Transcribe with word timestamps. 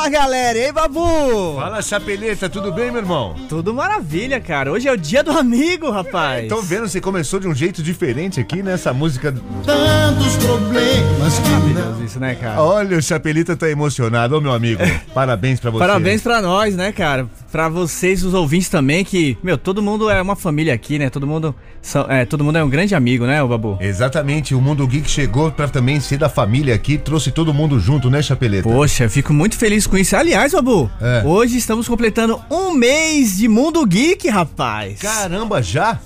Fala 0.00 0.08
galera, 0.08 0.58
e 0.58 0.64
aí 0.64 0.72
Babu? 0.72 1.56
Fala 1.56 1.82
Chapeleta, 1.82 2.48
tudo 2.48 2.72
bem 2.72 2.90
meu 2.90 3.02
irmão? 3.02 3.36
Tudo 3.50 3.74
maravilha, 3.74 4.40
cara. 4.40 4.72
Hoje 4.72 4.88
é 4.88 4.92
o 4.92 4.96
dia 4.96 5.22
do 5.22 5.30
amigo, 5.30 5.90
rapaz. 5.90 6.48
Tô 6.48 6.62
vendo, 6.62 6.88
você 6.88 7.02
começou 7.02 7.38
de 7.38 7.46
um 7.46 7.54
jeito 7.54 7.82
diferente 7.82 8.40
aqui 8.40 8.62
nessa 8.62 8.94
música. 8.94 9.30
Tantos 9.62 10.36
problemas 10.38 11.38
que 11.40 11.50
Maravilhoso 11.50 12.02
isso, 12.02 12.18
né, 12.18 12.34
cara? 12.34 12.62
Olha, 12.62 12.96
o 12.96 13.02
Chapelita 13.02 13.54
tá 13.54 13.68
emocionado, 13.68 14.38
ô 14.38 14.40
meu 14.40 14.52
amigo. 14.52 14.80
Parabéns 15.12 15.60
pra 15.60 15.70
você. 15.70 15.80
Parabéns 15.80 16.22
pra 16.22 16.40
nós, 16.40 16.74
né, 16.74 16.92
cara? 16.92 17.28
Pra 17.50 17.68
vocês, 17.68 18.22
os 18.22 18.32
ouvintes 18.32 18.68
também, 18.68 19.04
que, 19.04 19.36
meu, 19.42 19.58
todo 19.58 19.82
mundo 19.82 20.08
é 20.08 20.22
uma 20.22 20.36
família 20.36 20.72
aqui, 20.72 20.98
né? 20.98 21.10
Todo 21.10 21.26
mundo, 21.26 21.54
são, 21.82 22.06
é, 22.08 22.24
todo 22.24 22.44
mundo 22.44 22.58
é 22.58 22.64
um 22.64 22.68
grande 22.68 22.94
amigo, 22.94 23.26
né, 23.26 23.42
o 23.42 23.48
Babu? 23.48 23.76
Exatamente, 23.80 24.54
o 24.54 24.60
Mundo 24.60 24.86
Geek 24.86 25.10
chegou 25.10 25.50
pra 25.50 25.66
também 25.66 25.98
ser 25.98 26.16
da 26.16 26.28
família 26.28 26.74
aqui, 26.74 26.96
trouxe 26.96 27.32
todo 27.32 27.52
mundo 27.52 27.80
junto, 27.80 28.08
né, 28.08 28.22
Chapeleta? 28.22 28.68
Poxa, 28.68 29.04
eu 29.04 29.10
fico 29.10 29.32
muito 29.32 29.56
feliz 29.56 29.86
com 29.86 29.96
isso. 29.96 30.14
Aliás, 30.14 30.52
Babu, 30.52 30.88
é. 31.00 31.22
hoje 31.24 31.56
estamos 31.56 31.88
completando 31.88 32.40
um 32.48 32.72
mês 32.72 33.38
de 33.38 33.48
Mundo 33.48 33.84
Geek, 33.84 34.28
rapaz. 34.28 35.00
Caramba, 35.00 35.60
já? 35.60 35.98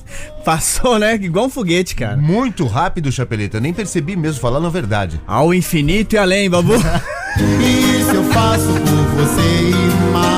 Passou, 0.45 0.99
né? 0.99 1.15
Igual 1.15 1.47
um 1.47 1.51
foguete, 1.51 1.95
cara. 1.95 2.17
Muito 2.17 2.67
rápido, 2.67 3.13
Chapeleta. 3.13 3.61
Nem 3.61 3.73
percebi 3.73 4.17
mesmo, 4.17 4.41
falando 4.41 4.67
a 4.67 4.71
verdade. 4.71 5.21
Ao 5.27 5.53
infinito 5.53 6.15
e 6.15 6.19
além, 6.19 6.49
Babu. 6.49 6.75
isso 7.37 8.11
eu 8.15 8.25
faço 8.25 8.69
por 8.69 9.25
você 9.25 9.41
e 9.43 10.13
mais. 10.13 10.34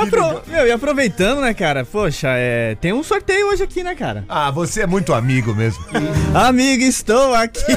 E, 0.00 0.06
apro... 0.06 0.42
Meu, 0.46 0.66
e 0.66 0.72
aproveitando, 0.72 1.40
né, 1.40 1.52
cara? 1.54 1.84
Poxa, 1.84 2.28
é... 2.30 2.74
tem 2.76 2.92
um 2.92 3.02
sorteio 3.02 3.48
hoje 3.48 3.62
aqui, 3.62 3.82
né, 3.82 3.94
cara? 3.94 4.24
Ah, 4.28 4.50
você 4.50 4.82
é 4.82 4.86
muito 4.86 5.12
amigo 5.12 5.54
mesmo. 5.54 5.84
amigo, 6.34 6.82
estou 6.82 7.34
aqui. 7.34 7.60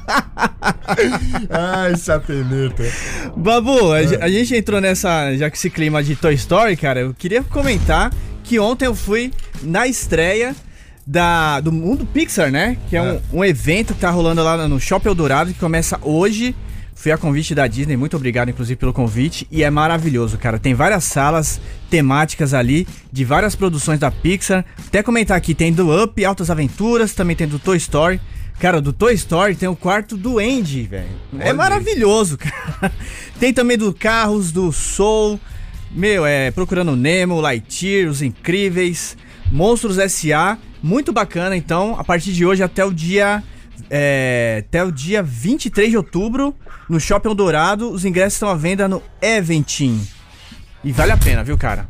Ai, 1.51 1.97
Chapeleta. 1.97 2.85
Babu, 3.37 3.93
a, 3.93 4.03
é. 4.03 4.23
a 4.23 4.29
gente 4.29 4.55
entrou 4.55 4.81
nessa, 4.81 5.35
já 5.37 5.51
que 5.51 5.57
esse 5.57 5.71
clima 5.71 6.03
de 6.03 6.17
Toy 6.17 6.35
Story, 6.35 6.77
cara, 6.77 7.01
eu 7.01 7.15
queria 7.15 7.43
comentar 7.43 8.13
que 8.45 8.59
ontem 8.59 8.87
eu 8.87 8.95
fui 8.95 9.33
na 9.63 9.87
estreia 9.87 10.55
da, 11.11 11.59
do 11.59 11.73
mundo 11.73 12.07
Pixar, 12.07 12.53
né? 12.53 12.77
Que 12.89 12.97
é, 12.97 13.01
é. 13.01 13.21
Um, 13.33 13.41
um, 13.41 13.45
evento 13.45 13.95
que 13.95 14.01
tá 14.01 14.11
rolando 14.11 14.45
lá 14.45 14.69
no 14.69 14.79
Shopping 14.79 15.09
Eldorado, 15.09 15.53
que 15.53 15.59
começa 15.59 15.99
hoje. 16.03 16.55
Fui 16.95 17.11
a 17.11 17.19
convite 17.19 17.53
da 17.53 17.67
Disney, 17.67 17.97
muito 17.97 18.15
obrigado, 18.17 18.51
inclusive, 18.51 18.77
pelo 18.77 18.93
convite. 18.93 19.45
E 19.51 19.65
é 19.65 19.71
maravilhoso, 19.71 20.39
cara. 20.39 20.57
Tem 20.57 20.73
várias 20.73 21.03
salas 21.03 21.61
temáticas 21.89 22.55
ali, 22.55 22.87
de 23.11 23.25
várias 23.25 23.57
produções 23.57 23.99
da 23.99 24.09
Pixar. 24.11 24.65
Até 24.87 25.03
comentar 25.03 25.37
aqui, 25.37 25.53
tem 25.53 25.73
do 25.73 25.91
Up, 26.01 26.25
Altas 26.25 26.49
Aventuras, 26.49 27.13
também 27.13 27.35
tem 27.35 27.49
do 27.49 27.59
Toy 27.59 27.77
Story. 27.79 28.21
Cara, 28.61 28.81
do 28.81 28.93
Toy 28.93 29.15
Story 29.15 29.57
tem 29.57 29.69
o 29.69 29.75
quarto 29.75 30.17
do 30.17 30.39
Andy, 30.39 30.83
velho. 30.83 31.09
É 31.41 31.53
maravilhoso, 31.53 32.39
cara. 32.39 32.93
Tem 33.41 33.53
também 33.53 33.77
do 33.77 33.93
Carros, 33.93 34.53
do 34.53 34.71
Soul. 34.71 35.41
Meu, 35.91 36.25
é 36.25 36.53
Procurando 36.53 36.95
Nemo, 36.95 37.41
Lightyear, 37.41 38.09
Os 38.09 38.23
Incríveis, 38.23 39.17
Monstros 39.51 39.99
S.A. 39.99 40.57
Muito 40.83 41.13
bacana, 41.13 41.57
então, 41.57 41.97
a 41.99 42.05
partir 42.05 42.33
de 42.33 42.45
hoje 42.45 42.63
até 42.63 42.85
o 42.85 42.93
dia. 42.93 43.43
É, 43.89 44.63
até 44.67 44.85
o 44.85 44.93
dia 44.93 45.23
23 45.23 45.91
de 45.91 45.97
outubro, 45.97 46.55
no 46.89 47.01
Shopping 47.01 47.35
Dourado, 47.35 47.91
os 47.91 48.05
ingressos 48.05 48.35
estão 48.35 48.49
à 48.49 48.55
venda 48.55 48.87
no 48.87 49.03
Eventim. 49.23 50.07
E 50.85 50.93
vale 50.93 51.13
a 51.13 51.17
pena, 51.17 51.43
viu, 51.43 51.57
cara? 51.57 51.89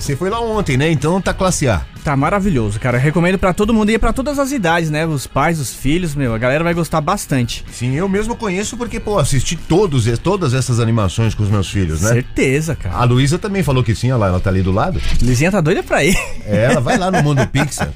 Você 0.00 0.16
foi 0.16 0.30
lá 0.30 0.40
ontem, 0.40 0.78
né? 0.78 0.90
Então 0.90 1.20
tá 1.20 1.34
classe 1.34 1.68
A. 1.68 1.82
Tá 2.02 2.16
maravilhoso, 2.16 2.80
cara. 2.80 2.96
Recomendo 2.96 3.38
para 3.38 3.52
todo 3.52 3.74
mundo 3.74 3.90
e 3.90 3.98
para 3.98 4.14
todas 4.14 4.38
as 4.38 4.50
idades, 4.50 4.88
né? 4.88 5.06
Os 5.06 5.26
pais, 5.26 5.60
os 5.60 5.74
filhos, 5.74 6.14
meu, 6.14 6.34
a 6.34 6.38
galera 6.38 6.64
vai 6.64 6.72
gostar 6.72 7.02
bastante. 7.02 7.62
Sim, 7.70 7.94
eu 7.94 8.08
mesmo 8.08 8.34
conheço 8.34 8.78
porque, 8.78 8.98
pô, 8.98 9.18
assisti 9.18 9.56
todos, 9.56 10.06
todas 10.18 10.54
essas 10.54 10.80
animações 10.80 11.34
com 11.34 11.42
os 11.42 11.50
meus 11.50 11.68
filhos, 11.68 12.00
né? 12.00 12.14
Certeza, 12.14 12.74
cara. 12.74 12.96
A 12.96 13.04
Luísa 13.04 13.38
também 13.38 13.62
falou 13.62 13.84
que 13.84 13.94
sim, 13.94 14.10
olha 14.10 14.20
lá, 14.20 14.26
ela 14.28 14.40
tá 14.40 14.48
ali 14.48 14.62
do 14.62 14.72
lado. 14.72 14.98
Luizinha 15.20 15.52
tá 15.52 15.60
doida 15.60 15.82
pra 15.82 16.02
ir. 16.02 16.16
É, 16.46 16.64
ela 16.64 16.80
vai 16.80 16.96
lá 16.96 17.10
no 17.10 17.22
mundo 17.22 17.46
Pixar. 17.48 17.92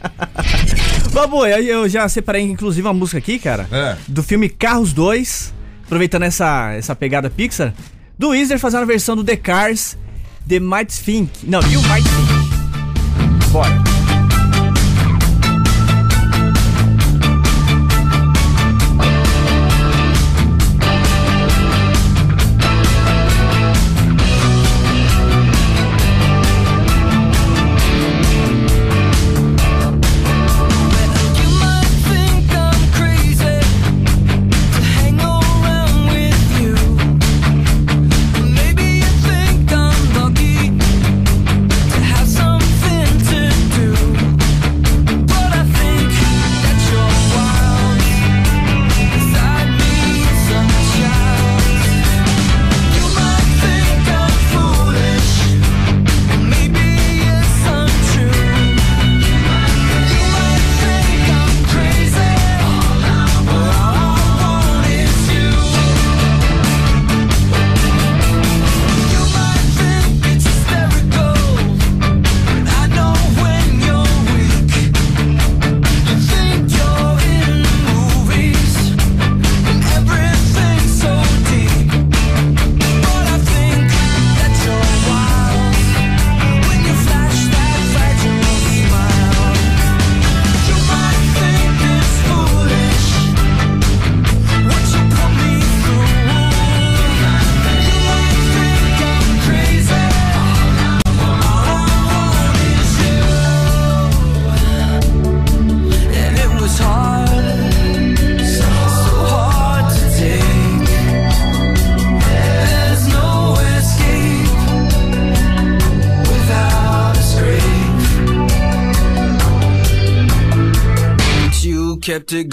Babu, 1.11 1.47
eu 1.47 1.89
já 1.89 2.07
separei 2.07 2.43
inclusive 2.43 2.87
uma 2.87 2.93
música 2.93 3.17
aqui, 3.17 3.39
cara, 3.39 3.67
é. 3.73 3.97
do 4.07 4.23
filme 4.23 4.51
Carros 4.51 4.93
2, 4.93 5.55
aproveitando 5.87 6.25
essa, 6.25 6.73
essa 6.75 6.95
pegada 6.95 7.31
Pixar, 7.31 7.73
do 8.19 8.29
Weezer 8.29 8.59
fazendo 8.59 8.83
a 8.83 8.87
versão 8.87 9.17
do 9.17 9.25
The 9.25 9.37
Cars 9.37 9.97
The 10.47 10.61
Might 10.61 10.93
Think. 10.93 11.31
Não, 11.43 11.61
You 11.71 11.81
Might 11.89 12.05
Think. 12.05 13.53
Bora. 13.53 13.94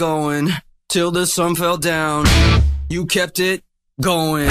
Going 0.02 0.50
till 0.90 1.12
the 1.12 1.28
sun 1.28 1.54
fell 1.54 1.78
down. 1.78 2.26
You 2.90 3.06
kept 3.06 3.40
it 3.40 3.64
going. 4.02 4.50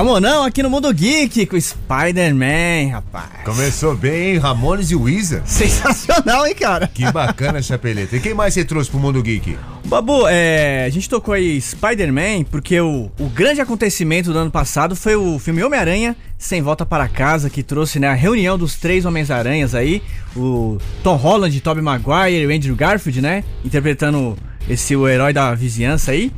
Ramonão 0.00 0.44
aqui 0.44 0.62
no 0.62 0.70
Mundo 0.70 0.90
Geek 0.94 1.44
com 1.44 1.60
Spider-Man, 1.60 2.90
rapaz. 2.90 3.44
Começou 3.44 3.94
bem, 3.94 4.30
hein? 4.30 4.38
Ramones 4.38 4.90
e 4.90 4.96
Weezer. 4.96 5.42
Sensacional, 5.44 6.46
hein, 6.46 6.54
cara? 6.54 6.86
Que 6.86 7.12
bacana, 7.12 7.60
Chapeleta. 7.60 8.16
E 8.16 8.20
quem 8.20 8.32
mais 8.32 8.54
você 8.54 8.64
trouxe 8.64 8.88
pro 8.88 8.98
Mundo 8.98 9.22
Geek? 9.22 9.58
Babu, 9.84 10.26
é, 10.26 10.86
a 10.86 10.88
gente 10.88 11.06
tocou 11.06 11.34
aí 11.34 11.60
Spider-Man 11.60 12.44
porque 12.50 12.80
o, 12.80 13.10
o 13.20 13.28
grande 13.28 13.60
acontecimento 13.60 14.32
do 14.32 14.38
ano 14.38 14.50
passado 14.50 14.96
foi 14.96 15.16
o 15.16 15.38
filme 15.38 15.62
Homem-Aranha 15.62 16.16
Sem 16.38 16.62
Volta 16.62 16.86
para 16.86 17.06
Casa, 17.06 17.50
que 17.50 17.62
trouxe 17.62 17.98
né, 17.98 18.08
a 18.08 18.14
reunião 18.14 18.56
dos 18.56 18.76
três 18.76 19.04
Homens-Aranhas 19.04 19.74
aí, 19.74 20.02
o 20.34 20.78
Tom 21.02 21.16
Holland, 21.16 21.60
Tobey 21.60 21.82
Maguire 21.82 22.40
e 22.40 22.46
o 22.46 22.50
Andrew 22.50 22.74
Garfield, 22.74 23.20
né, 23.20 23.44
interpretando 23.62 24.34
esse 24.66 24.96
o 24.96 25.06
herói 25.06 25.34
da 25.34 25.54
vizinhança 25.54 26.12
aí. 26.12 26.32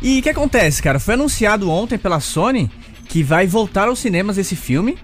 E 0.00 0.20
o 0.20 0.22
que 0.22 0.30
acontece, 0.30 0.80
cara? 0.80 1.00
Foi 1.00 1.14
anunciado 1.14 1.68
ontem 1.68 1.98
pela 1.98 2.20
Sony 2.20 2.70
que 3.10 3.22
vai 3.22 3.46
voltar 3.46 3.88
aos 3.88 3.98
cinemas 3.98 4.38
esse 4.38 4.56
filme 4.56 4.96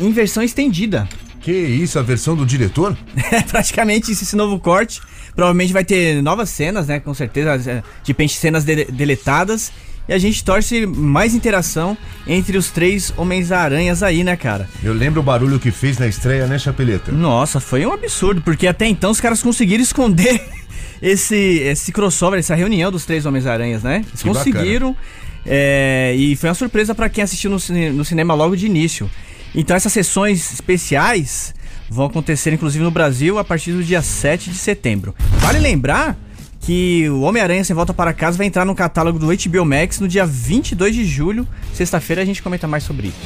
em 0.00 0.10
versão 0.10 0.42
estendida. 0.42 1.08
Que 1.40 1.52
isso, 1.52 1.98
a 1.98 2.02
versão 2.02 2.34
do 2.34 2.44
diretor? 2.46 2.96
É 3.30 3.42
praticamente 3.42 4.10
isso, 4.10 4.24
esse 4.24 4.34
novo 4.34 4.58
corte. 4.58 5.00
Provavelmente 5.36 5.72
vai 5.72 5.84
ter 5.84 6.22
novas 6.22 6.50
cenas, 6.50 6.86
né? 6.88 6.98
Com 6.98 7.14
certeza, 7.14 7.50
é, 7.70 7.76
de 8.02 8.08
repente 8.08 8.34
cenas 8.36 8.64
de- 8.64 8.86
deletadas. 8.86 9.70
E 10.08 10.12
a 10.12 10.18
gente 10.18 10.42
torce 10.44 10.84
mais 10.86 11.32
interação 11.34 11.96
entre 12.26 12.56
os 12.58 12.70
três 12.70 13.12
Homens-Aranhas 13.16 14.02
aí, 14.02 14.24
né, 14.24 14.34
cara? 14.36 14.68
Eu 14.82 14.92
lembro 14.92 15.20
o 15.20 15.22
barulho 15.22 15.60
que 15.60 15.70
fez 15.70 15.96
na 15.98 16.08
estreia, 16.08 16.46
né, 16.46 16.58
Chapeleta? 16.58 17.12
Nossa, 17.12 17.60
foi 17.60 17.86
um 17.86 17.92
absurdo, 17.92 18.40
porque 18.42 18.66
até 18.66 18.86
então 18.86 19.10
os 19.12 19.20
caras 19.20 19.40
conseguiram 19.42 19.82
esconder 19.82 20.42
esse, 21.00 21.36
esse 21.36 21.92
crossover, 21.92 22.38
essa 22.40 22.54
reunião 22.54 22.90
dos 22.90 23.04
três 23.04 23.24
Homens-Aranhas, 23.26 23.82
né? 23.82 24.04
Eles 24.08 24.22
Que 24.22 24.28
conseguiram. 24.28 24.96
É, 25.46 26.14
e 26.16 26.36
foi 26.36 26.48
uma 26.48 26.54
surpresa 26.54 26.94
pra 26.94 27.08
quem 27.08 27.24
assistiu 27.24 27.50
no, 27.50 27.58
cine- 27.60 27.90
no 27.90 28.04
cinema 28.04 28.34
logo 28.34 28.56
de 28.56 28.66
início. 28.66 29.10
Então 29.54 29.76
essas 29.76 29.92
sessões 29.92 30.52
especiais 30.52 31.54
vão 31.90 32.06
acontecer 32.06 32.52
inclusive 32.52 32.82
no 32.82 32.90
Brasil 32.90 33.38
a 33.38 33.44
partir 33.44 33.72
do 33.72 33.82
dia 33.84 34.00
7 34.00 34.50
de 34.50 34.56
setembro. 34.56 35.14
Vale 35.38 35.58
lembrar 35.58 36.16
que 36.60 37.08
o 37.10 37.22
Homem-Aranha 37.22 37.64
Sem 37.64 37.74
Volta 37.74 37.92
para 37.92 38.12
Casa 38.12 38.38
vai 38.38 38.46
entrar 38.46 38.64
no 38.64 38.74
catálogo 38.74 39.18
do 39.18 39.26
HBO 39.26 39.64
Max 39.64 39.98
no 39.98 40.06
dia 40.08 40.24
22 40.24 40.94
de 40.94 41.04
julho. 41.04 41.46
Sexta-feira 41.74 42.22
a 42.22 42.24
gente 42.24 42.40
comenta 42.40 42.66
mais 42.68 42.84
sobre 42.84 43.08
isso. 43.08 43.16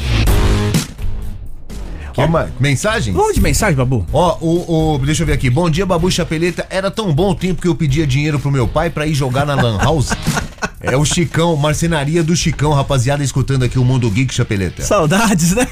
Que 2.14 2.26
mais? 2.26 2.48
Mensagem? 2.58 3.12
Vamos 3.12 3.34
de 3.34 3.42
mensagem, 3.42 3.76
Babu? 3.76 4.06
Ó, 4.10 4.38
o, 4.40 4.94
o- 4.94 4.98
deixa 5.04 5.22
eu 5.22 5.26
ver 5.26 5.34
aqui. 5.34 5.50
Bom 5.50 5.68
dia, 5.68 5.84
Babu 5.84 6.10
Chapeleta. 6.10 6.66
Era 6.70 6.90
tão 6.90 7.12
bom 7.14 7.32
o 7.32 7.34
tempo 7.34 7.60
que 7.60 7.68
eu 7.68 7.74
pedia 7.74 8.06
dinheiro 8.06 8.40
pro 8.40 8.50
meu 8.50 8.66
pai 8.66 8.88
pra 8.88 9.06
ir 9.06 9.12
jogar 9.12 9.44
na 9.44 9.54
Lan 9.54 9.76
House. 9.78 10.08
É 10.80 10.96
o 10.96 11.04
Chicão, 11.04 11.56
marcenaria 11.56 12.22
do 12.22 12.36
Chicão, 12.36 12.72
rapaziada, 12.72 13.24
escutando 13.24 13.64
aqui 13.64 13.78
o 13.78 13.84
Mundo 13.84 14.10
Geek 14.10 14.32
Chapeleta. 14.34 14.82
Saudades, 14.82 15.54
né? 15.54 15.66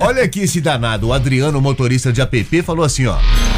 Olha 0.00 0.22
aqui 0.22 0.40
esse 0.40 0.60
danado, 0.60 1.08
o 1.08 1.12
Adriano, 1.12 1.60
motorista 1.60 2.10
de 2.12 2.20
app, 2.22 2.62
falou 2.62 2.84
assim, 2.84 3.06
ó. 3.06 3.16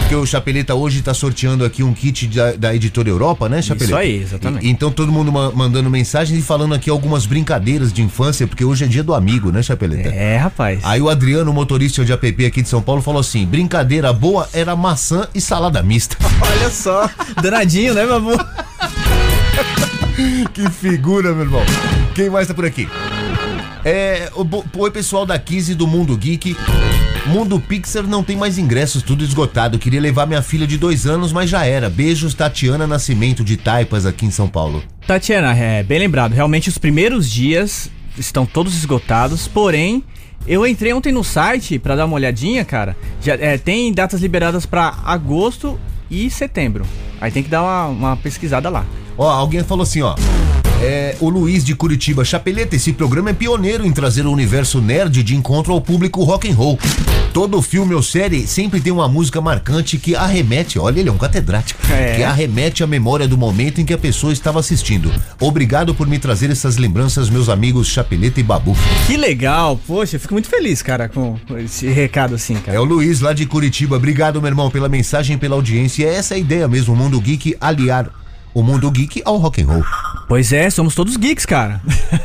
Que 0.08 0.14
o 0.14 0.26
Chapeleta 0.26 0.74
hoje 0.74 1.00
tá 1.00 1.14
sorteando 1.14 1.64
aqui 1.64 1.82
um 1.82 1.94
kit 1.94 2.26
da, 2.26 2.52
da 2.52 2.74
editora 2.74 3.08
Europa, 3.08 3.48
né, 3.48 3.62
Chapeleta? 3.62 3.98
aí, 3.98 4.22
exatamente. 4.22 4.66
E- 4.66 4.68
então 4.70 4.90
todo 4.90 5.10
mundo 5.10 5.32
ma- 5.32 5.50
mandando 5.52 5.88
mensagem 5.88 6.38
e 6.38 6.42
falando 6.42 6.74
aqui 6.74 6.90
algumas 6.90 7.24
brincadeiras 7.24 7.92
de 7.92 8.02
infância, 8.02 8.46
porque 8.46 8.64
hoje 8.64 8.84
é 8.84 8.86
dia 8.88 9.02
do 9.02 9.14
amigo, 9.14 9.50
né, 9.52 9.62
Chapeleta? 9.62 10.08
É, 10.10 10.36
rapaz. 10.36 10.80
Aí 10.82 11.00
o 11.00 11.08
Adriano, 11.08 11.52
motorista 11.54 12.04
de 12.04 12.12
app 12.12 12.44
aqui 12.46 12.60
de 12.62 12.68
São 12.68 12.82
Paulo, 12.82 13.00
falou 13.00 13.20
assim: 13.20 13.46
brincadeira 13.46 14.12
boa 14.12 14.46
era 14.52 14.74
maçã 14.76 15.26
e 15.34 15.40
salada 15.40 15.82
mista. 15.82 16.16
Olha 16.40 16.68
só. 16.70 17.08
Danadinho, 17.40 17.94
né, 17.94 18.04
babu? 18.04 18.32
que 20.52 20.70
figura, 20.70 21.32
meu 21.32 21.44
irmão. 21.44 21.62
Quem 22.14 22.30
mais 22.30 22.46
tá 22.46 22.54
por 22.54 22.64
aqui? 22.64 22.88
É. 23.84 24.30
Oi, 24.76 24.90
pessoal 24.90 25.26
da 25.26 25.38
15 25.38 25.74
do 25.74 25.86
Mundo 25.86 26.16
Geek. 26.16 26.56
Mundo 27.26 27.58
Pixar 27.58 28.04
não 28.04 28.22
tem 28.22 28.36
mais 28.36 28.58
ingressos, 28.58 29.02
tudo 29.02 29.24
esgotado. 29.24 29.78
Queria 29.78 30.00
levar 30.00 30.26
minha 30.26 30.42
filha 30.42 30.66
de 30.66 30.76
dois 30.76 31.06
anos, 31.06 31.32
mas 31.32 31.48
já 31.48 31.64
era. 31.64 31.88
Beijos, 31.88 32.34
Tatiana 32.34 32.86
Nascimento 32.86 33.42
de 33.42 33.56
Taipas, 33.56 34.04
aqui 34.04 34.26
em 34.26 34.30
São 34.30 34.46
Paulo. 34.46 34.82
Tatiana, 35.06 35.56
é 35.56 35.82
bem 35.82 35.98
lembrado. 35.98 36.32
Realmente 36.32 36.68
os 36.68 36.78
primeiros 36.78 37.30
dias 37.30 37.90
estão 38.18 38.44
todos 38.46 38.76
esgotados, 38.76 39.48
porém. 39.48 40.04
Eu 40.46 40.66
entrei 40.66 40.92
ontem 40.92 41.10
no 41.10 41.24
site 41.24 41.78
pra 41.78 41.96
dar 41.96 42.04
uma 42.04 42.16
olhadinha, 42.16 42.64
cara. 42.64 42.94
Já 43.22 43.34
é, 43.34 43.56
tem 43.56 43.90
datas 43.92 44.20
liberadas 44.20 44.66
pra 44.66 44.98
agosto 45.02 45.80
e 46.10 46.28
setembro. 46.28 46.86
Aí 47.18 47.30
tem 47.32 47.42
que 47.42 47.48
dar 47.48 47.62
uma, 47.62 47.86
uma 47.86 48.16
pesquisada 48.18 48.68
lá. 48.68 48.84
Ó, 49.16 49.28
alguém 49.28 49.62
falou 49.62 49.82
assim, 49.82 50.02
ó. 50.02 50.14
É, 50.82 51.16
o 51.20 51.30
Luiz 51.30 51.64
de 51.64 51.74
Curitiba, 51.74 52.24
Chapeleta, 52.24 52.76
esse 52.76 52.92
programa 52.92 53.30
é 53.30 53.32
pioneiro 53.32 53.86
em 53.86 53.92
trazer 53.92 54.26
o 54.26 54.30
universo 54.32 54.82
nerd 54.82 55.22
de 55.22 55.34
encontro 55.34 55.72
ao 55.72 55.80
público 55.80 56.22
rock 56.24 56.50
and 56.50 56.54
roll. 56.54 56.78
Todo 57.32 57.62
filme 57.62 57.94
ou 57.94 58.02
série 58.02 58.46
sempre 58.46 58.80
tem 58.80 58.92
uma 58.92 59.08
música 59.08 59.40
marcante 59.40 59.96
que 59.96 60.14
arremete, 60.14 60.78
olha, 60.78 61.00
ele 61.00 61.08
é 61.08 61.12
um 61.12 61.16
catedrático, 61.16 61.80
É. 61.90 62.16
que 62.16 62.22
arremete 62.22 62.82
à 62.84 62.86
memória 62.86 63.26
do 63.26 63.38
momento 63.38 63.80
em 63.80 63.84
que 63.84 63.94
a 63.94 63.98
pessoa 63.98 64.32
estava 64.32 64.60
assistindo. 64.60 65.10
Obrigado 65.40 65.94
por 65.94 66.06
me 66.06 66.18
trazer 66.18 66.50
essas 66.50 66.76
lembranças, 66.76 67.30
meus 67.30 67.48
amigos 67.48 67.88
Chapeleta 67.88 68.40
e 68.40 68.42
Babu. 68.42 68.76
Que 69.06 69.16
legal, 69.16 69.80
poxa, 69.86 70.16
eu 70.16 70.20
fico 70.20 70.34
muito 70.34 70.48
feliz, 70.48 70.82
cara, 70.82 71.08
com 71.08 71.38
esse 71.56 71.86
recado 71.88 72.34
assim, 72.34 72.56
É 72.56 72.60
cara. 72.60 72.82
o 72.82 72.84
Luiz 72.84 73.20
lá 73.20 73.32
de 73.32 73.46
Curitiba. 73.46 73.96
Obrigado, 73.96 74.40
meu 74.42 74.48
irmão, 74.50 74.70
pela 74.70 74.88
mensagem, 74.88 75.38
pela 75.38 75.54
audiência. 75.54 76.04
É 76.04 76.14
essa 76.16 76.34
a 76.34 76.38
ideia 76.38 76.68
mesmo, 76.68 76.92
o 76.92 76.96
Mundo 76.96 77.18
Geek 77.20 77.56
aliar 77.60 78.10
o 78.54 78.62
Mundo 78.62 78.90
Geek 78.90 79.20
ao 79.24 79.36
rock 79.36 79.60
and 79.60 79.66
roll. 79.66 79.84
Pois 80.28 80.52
é, 80.52 80.70
somos 80.70 80.94
todos 80.94 81.16
geeks, 81.16 81.44
cara. 81.44 81.82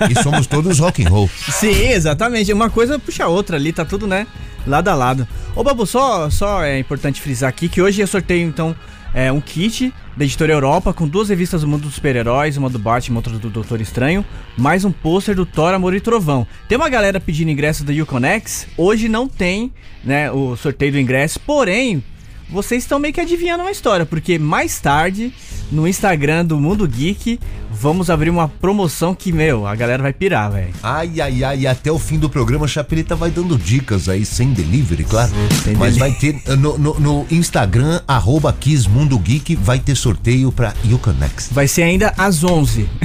E 0.09 0.23
somos 0.23 0.47
todos 0.47 0.79
rock 0.79 1.05
and 1.05 1.09
roll. 1.09 1.29
Sim, 1.51 1.89
exatamente. 1.89 2.53
Uma 2.53 2.69
coisa 2.69 2.97
puxa 2.97 3.25
a 3.25 3.27
outra 3.27 3.57
ali, 3.57 3.73
tá 3.73 3.83
tudo, 3.83 4.07
né? 4.07 4.25
Lado 4.65 4.87
a 4.89 4.95
lado. 4.95 5.27
Ô, 5.55 5.63
Babu, 5.63 5.85
só, 5.85 6.29
só 6.29 6.63
é 6.63 6.79
importante 6.79 7.19
frisar 7.19 7.49
aqui 7.49 7.67
que 7.67 7.81
hoje 7.81 8.01
eu 8.01 8.07
sorteio, 8.07 8.47
então, 8.47 8.75
é, 9.13 9.31
um 9.31 9.41
kit 9.41 9.93
da 10.15 10.25
editora 10.25 10.53
Europa 10.53 10.93
com 10.93 11.07
duas 11.07 11.29
revistas 11.29 11.61
do 11.61 11.67
mundo 11.67 11.83
dos 11.83 11.95
super-heróis, 11.95 12.57
uma 12.57 12.69
do 12.69 12.77
Batman, 12.77 13.17
outra 13.17 13.39
do 13.39 13.49
Doutor 13.49 13.81
Estranho, 13.81 14.23
mais 14.57 14.85
um 14.85 14.91
pôster 14.91 15.33
do 15.33 15.45
Thor, 15.45 15.73
Amor 15.73 15.95
e 15.95 16.01
Trovão. 16.01 16.45
Tem 16.67 16.77
uma 16.77 16.89
galera 16.89 17.19
pedindo 17.19 17.49
ingresso 17.49 17.83
do 17.83 17.91
Uconex, 17.91 18.67
hoje 18.77 19.07
não 19.07 19.27
tem, 19.27 19.71
né, 20.03 20.29
o 20.31 20.55
sorteio 20.55 20.91
do 20.91 20.99
ingresso, 20.99 21.39
porém, 21.39 22.03
vocês 22.49 22.83
estão 22.83 22.99
meio 22.99 23.13
que 23.13 23.21
adivinhando 23.21 23.63
uma 23.63 23.71
história, 23.71 24.05
porque 24.05 24.37
mais 24.37 24.79
tarde, 24.79 25.33
no 25.71 25.87
Instagram 25.87 26.45
do 26.45 26.57
Mundo 26.59 26.87
Geek, 26.87 27.39
vamos 27.71 28.09
abrir 28.09 28.29
uma 28.29 28.47
promoção 28.47 29.13
que, 29.13 29.31
meu, 29.31 29.65
a 29.67 29.75
galera 29.75 30.01
vai 30.03 30.11
pirar, 30.13 30.51
velho. 30.51 30.73
Ai, 30.81 31.21
ai, 31.21 31.43
ai, 31.43 31.67
até 31.67 31.91
o 31.91 31.99
fim 31.99 32.17
do 32.17 32.29
programa, 32.29 32.65
a 32.65 32.67
Chapeleta 32.67 33.15
vai 33.15 33.29
dando 33.31 33.57
dicas 33.57 34.09
aí, 34.09 34.25
sem 34.25 34.51
delivery, 34.53 35.03
claro. 35.03 35.31
Sem 35.63 35.75
Mas 35.75 35.95
delivery. 35.95 35.99
vai 35.99 36.11
ter 36.13 36.41
eh, 36.51 36.55
no, 36.55 36.77
no- 36.77 36.99
no 36.99 37.25
Instagram, 37.31 38.01
arroba 38.07 38.51
Kiss 38.53 38.89
Mundo 38.89 39.17
Geek, 39.19 39.55
vai 39.55 39.79
ter 39.79 39.95
sorteio 39.95 40.51
pra 40.51 40.73
Uconex. 40.91 41.49
Vai 41.51 41.67
ser 41.67 41.83
ainda 41.83 42.13
às 42.17 42.43
11. 42.43 42.89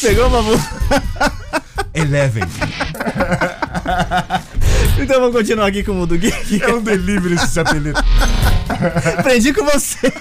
Pegou, 0.00 0.28
Babu? 0.30 0.50
Eleven. 1.94 2.42
Então 4.98 5.20
vamos 5.20 5.34
continuar 5.34 5.66
aqui 5.66 5.82
com 5.82 5.92
o 5.92 5.94
Mundo 5.94 6.16
Geek. 6.18 6.62
É 6.62 6.68
um 6.72 6.82
delivery 6.82 7.34
esse 7.34 7.54
Chapeleta. 7.54 8.04
Aprendi 9.18 9.52
com 9.52 9.64
você. 9.64 10.12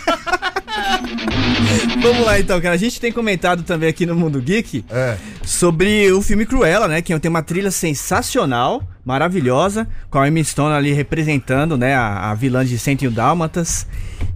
vamos 2.01 2.25
lá 2.25 2.39
então, 2.39 2.59
cara. 2.61 2.73
A 2.75 2.77
gente 2.77 2.99
tem 2.99 3.11
comentado 3.11 3.63
também 3.63 3.89
aqui 3.89 4.05
no 4.05 4.15
Mundo 4.15 4.41
Geek 4.41 4.85
É. 4.89 5.17
sobre 5.43 6.11
o 6.11 6.21
filme 6.21 6.45
Cruella, 6.45 6.87
né? 6.87 7.01
Que 7.01 7.17
tem 7.19 7.29
uma 7.29 7.43
trilha 7.43 7.69
sensacional, 7.69 8.81
maravilhosa, 9.05 9.87
com 10.09 10.19
a 10.19 10.27
Emma 10.27 10.43
Stone 10.43 10.73
ali 10.73 10.93
representando, 10.93 11.77
né? 11.77 11.93
A, 11.95 12.31
a 12.31 12.33
vilã 12.33 12.65
de 12.65 12.77
101 12.79 13.11
Dálmatas. 13.11 13.85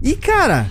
E, 0.02 0.14
cara, 0.14 0.66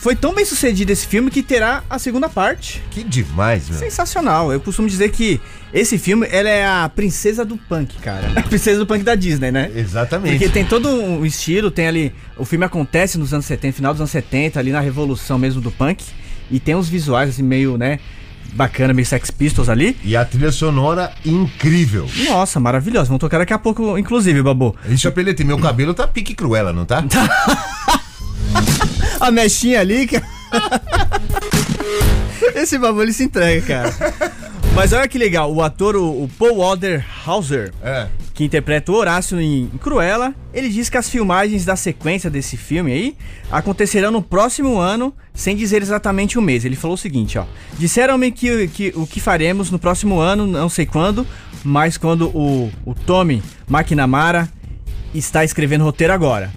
foi 0.00 0.16
tão 0.16 0.34
bem 0.34 0.46
sucedido 0.46 0.90
esse 0.90 1.06
filme 1.06 1.30
que 1.30 1.42
terá 1.42 1.84
a 1.88 1.98
segunda 1.98 2.26
parte. 2.26 2.82
Que 2.90 3.04
demais, 3.04 3.68
meu. 3.68 3.78
Sensacional. 3.78 4.50
Eu 4.50 4.58
costumo 4.58 4.88
dizer 4.88 5.10
que 5.10 5.38
esse 5.74 5.98
filme, 5.98 6.26
ela 6.30 6.48
é 6.48 6.66
a 6.66 6.88
princesa 6.88 7.44
do 7.44 7.58
punk, 7.58 7.98
cara. 7.98 8.32
A 8.40 8.42
princesa 8.42 8.78
do 8.78 8.86
punk 8.86 9.04
da 9.04 9.14
Disney, 9.14 9.52
né? 9.52 9.70
Exatamente. 9.76 10.38
Porque 10.38 10.48
tem 10.48 10.64
todo 10.64 10.88
um 10.88 11.26
estilo, 11.26 11.70
tem 11.70 11.86
ali. 11.86 12.14
O 12.38 12.46
filme 12.46 12.64
acontece 12.64 13.18
nos 13.18 13.34
anos 13.34 13.44
70, 13.44 13.76
final 13.76 13.92
dos 13.92 14.00
anos 14.00 14.10
70, 14.10 14.58
ali 14.58 14.72
na 14.72 14.80
revolução 14.80 15.38
mesmo 15.38 15.60
do 15.60 15.70
punk. 15.70 16.02
E 16.50 16.58
tem 16.58 16.74
uns 16.74 16.88
visuais 16.88 17.28
assim, 17.28 17.42
meio, 17.42 17.76
né? 17.76 18.00
Bacana, 18.54 18.94
meio 18.94 19.06
Sex 19.06 19.30
Pistols 19.30 19.68
ali. 19.68 19.98
E 20.02 20.16
a 20.16 20.24
trilha 20.24 20.50
sonora 20.50 21.12
incrível. 21.26 22.08
Nossa, 22.26 22.58
maravilhosa. 22.58 23.08
Vamos 23.08 23.20
tocar 23.20 23.38
daqui 23.38 23.52
a 23.52 23.58
pouco, 23.58 23.98
inclusive, 23.98 24.42
Babu. 24.42 24.74
E 24.88 24.96
Chapeleta, 24.96 25.42
e 25.42 25.44
meu 25.44 25.58
cabelo 25.58 25.92
tá 25.92 26.08
pique 26.08 26.34
cruela, 26.34 26.72
não 26.72 26.86
tá? 26.86 27.04
A 29.20 29.30
mechinha 29.30 29.80
ali, 29.80 30.06
cara. 30.06 30.24
Esse 32.54 32.78
Babu 32.78 33.02
ele 33.02 33.12
se 33.12 33.24
entrega, 33.24 33.66
cara. 33.66 33.94
Mas 34.74 34.92
olha 34.92 35.08
que 35.08 35.18
legal, 35.18 35.52
o 35.52 35.62
ator, 35.62 35.96
o, 35.96 36.24
o 36.24 36.30
Paul 36.38 36.58
Walter 36.58 37.04
Hauser, 37.26 37.72
É. 37.82 38.06
que 38.32 38.44
interpreta 38.44 38.92
o 38.92 38.94
Horácio 38.94 39.40
em 39.40 39.66
Cruella, 39.80 40.32
ele 40.54 40.68
diz 40.68 40.88
que 40.88 40.96
as 40.96 41.08
filmagens 41.08 41.64
da 41.64 41.74
sequência 41.76 42.30
desse 42.30 42.56
filme 42.56 42.92
aí 42.92 43.16
acontecerão 43.50 44.10
no 44.12 44.22
próximo 44.22 44.78
ano, 44.78 45.12
sem 45.34 45.56
dizer 45.56 45.82
exatamente 45.82 46.38
o 46.38 46.42
mês. 46.42 46.64
Ele 46.64 46.76
falou 46.76 46.94
o 46.94 46.98
seguinte, 46.98 47.36
ó: 47.38 47.44
"Disseram-me 47.78 48.30
que, 48.30 48.68
que 48.68 48.92
o 48.94 49.06
que 49.06 49.20
faremos 49.20 49.70
no 49.70 49.78
próximo 49.78 50.18
ano, 50.20 50.46
não 50.46 50.68
sei 50.68 50.86
quando, 50.86 51.26
mas 51.64 51.96
quando 51.98 52.28
o, 52.28 52.70
o 52.86 52.94
Tommy 52.94 53.42
McNamara 53.68 54.48
está 55.14 55.44
escrevendo 55.44 55.84
roteiro 55.84 56.12
agora. 56.12 56.50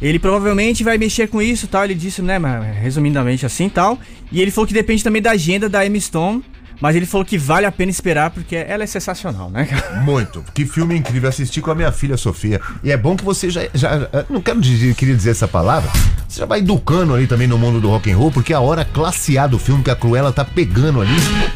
Ele 0.00 0.18
provavelmente 0.18 0.84
vai 0.84 0.96
mexer 0.96 1.28
com 1.28 1.42
isso 1.42 1.66
e 1.66 1.68
tal. 1.68 1.84
Ele 1.84 1.94
disse, 1.94 2.22
né, 2.22 2.38
resumidamente 2.80 3.44
assim 3.44 3.68
tal. 3.68 3.98
E 4.30 4.40
ele 4.40 4.50
falou 4.50 4.66
que 4.66 4.74
depende 4.74 5.02
também 5.02 5.20
da 5.20 5.32
agenda 5.32 5.68
da 5.68 5.84
Emma 5.84 5.98
Stone. 5.98 6.44
Mas 6.80 6.94
ele 6.94 7.06
falou 7.06 7.24
que 7.24 7.36
vale 7.36 7.66
a 7.66 7.72
pena 7.72 7.90
esperar 7.90 8.30
porque 8.30 8.54
ela 8.54 8.84
é 8.84 8.86
sensacional, 8.86 9.50
né? 9.50 9.68
Muito. 10.04 10.44
Que 10.54 10.64
filme 10.64 10.96
incrível. 10.96 11.28
Assisti 11.28 11.60
com 11.60 11.72
a 11.72 11.74
minha 11.74 11.90
filha 11.90 12.16
Sofia. 12.16 12.60
E 12.84 12.92
é 12.92 12.96
bom 12.96 13.16
que 13.16 13.24
você 13.24 13.50
já. 13.50 13.62
já 13.74 14.08
não 14.30 14.40
quero 14.40 14.60
dizer, 14.60 14.94
queria 14.94 15.16
dizer 15.16 15.30
essa 15.30 15.48
palavra. 15.48 15.90
Você 16.28 16.38
já 16.38 16.46
vai 16.46 16.60
educando 16.60 17.14
ali 17.14 17.26
também 17.26 17.48
no 17.48 17.58
mundo 17.58 17.80
do 17.80 17.88
rock 17.88 18.10
and 18.12 18.16
roll, 18.16 18.30
porque 18.30 18.52
a 18.52 18.60
hora 18.60 18.84
classe 18.84 19.36
A 19.36 19.48
do 19.48 19.58
filme 19.58 19.82
que 19.82 19.90
a 19.90 19.96
Cruella 19.96 20.32
tá 20.32 20.44
pegando 20.44 21.00
ali. 21.00 21.10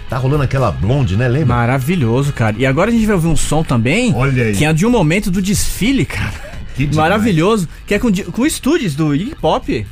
Tá 0.09 0.19
rolando 0.19 0.43
aquela 0.43 0.73
blonde, 0.73 1.17
né? 1.17 1.29
Lembra? 1.29 1.55
Maravilhoso, 1.55 2.33
cara. 2.33 2.57
E 2.59 2.67
agora 2.67 2.91
a 2.91 2.93
gente 2.93 3.07
vai 3.07 3.15
ouvir 3.15 3.29
um 3.29 3.37
som 3.37 3.63
também. 3.63 4.13
Olha 4.15 4.47
aí. 4.47 4.57
Que 4.57 4.65
é 4.65 4.73
de 4.73 4.85
um 4.85 4.91
momento 4.91 5.31
do 5.31 5.41
desfile, 5.41 6.05
cara. 6.05 6.52
Que 6.75 6.87
demais. 6.87 7.11
Maravilhoso. 7.11 7.69
Que 7.87 7.95
é 7.95 7.99
com, 7.99 8.11
com 8.13 8.47
estúdios 8.47 8.95
do 8.95 9.15
Iggy 9.15 9.35
Pop. 9.35 9.73
I 9.73 9.87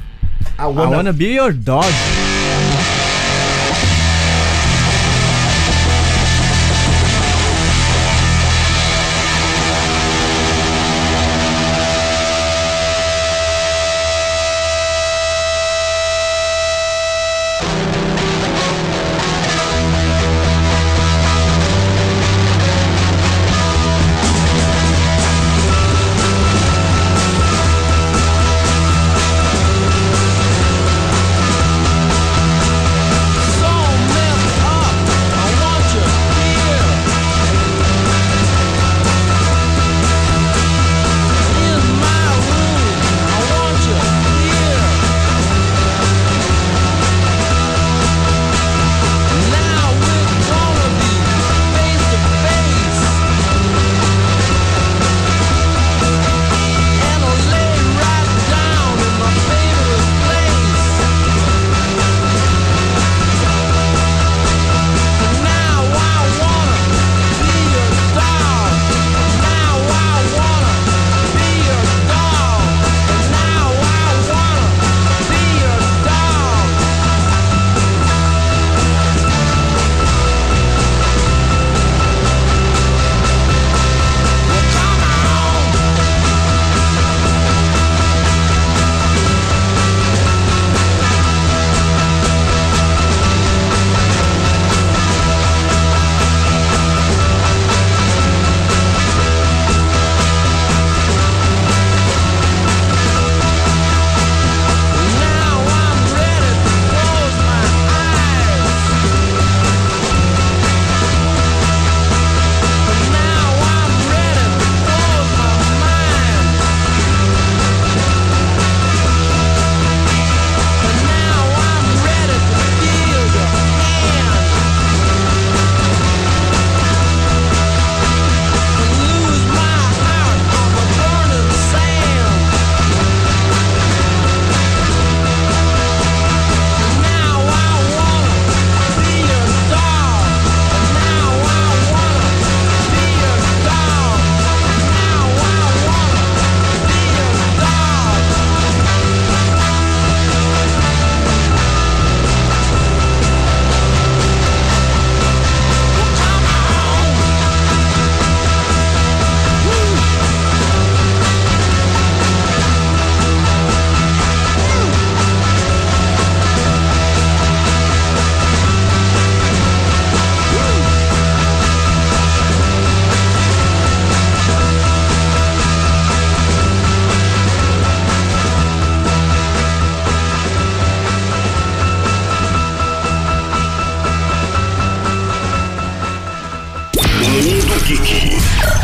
I 0.59 0.65
wanna 0.65 1.13
be 1.13 1.35
your 1.35 1.53
dog. 1.53 1.87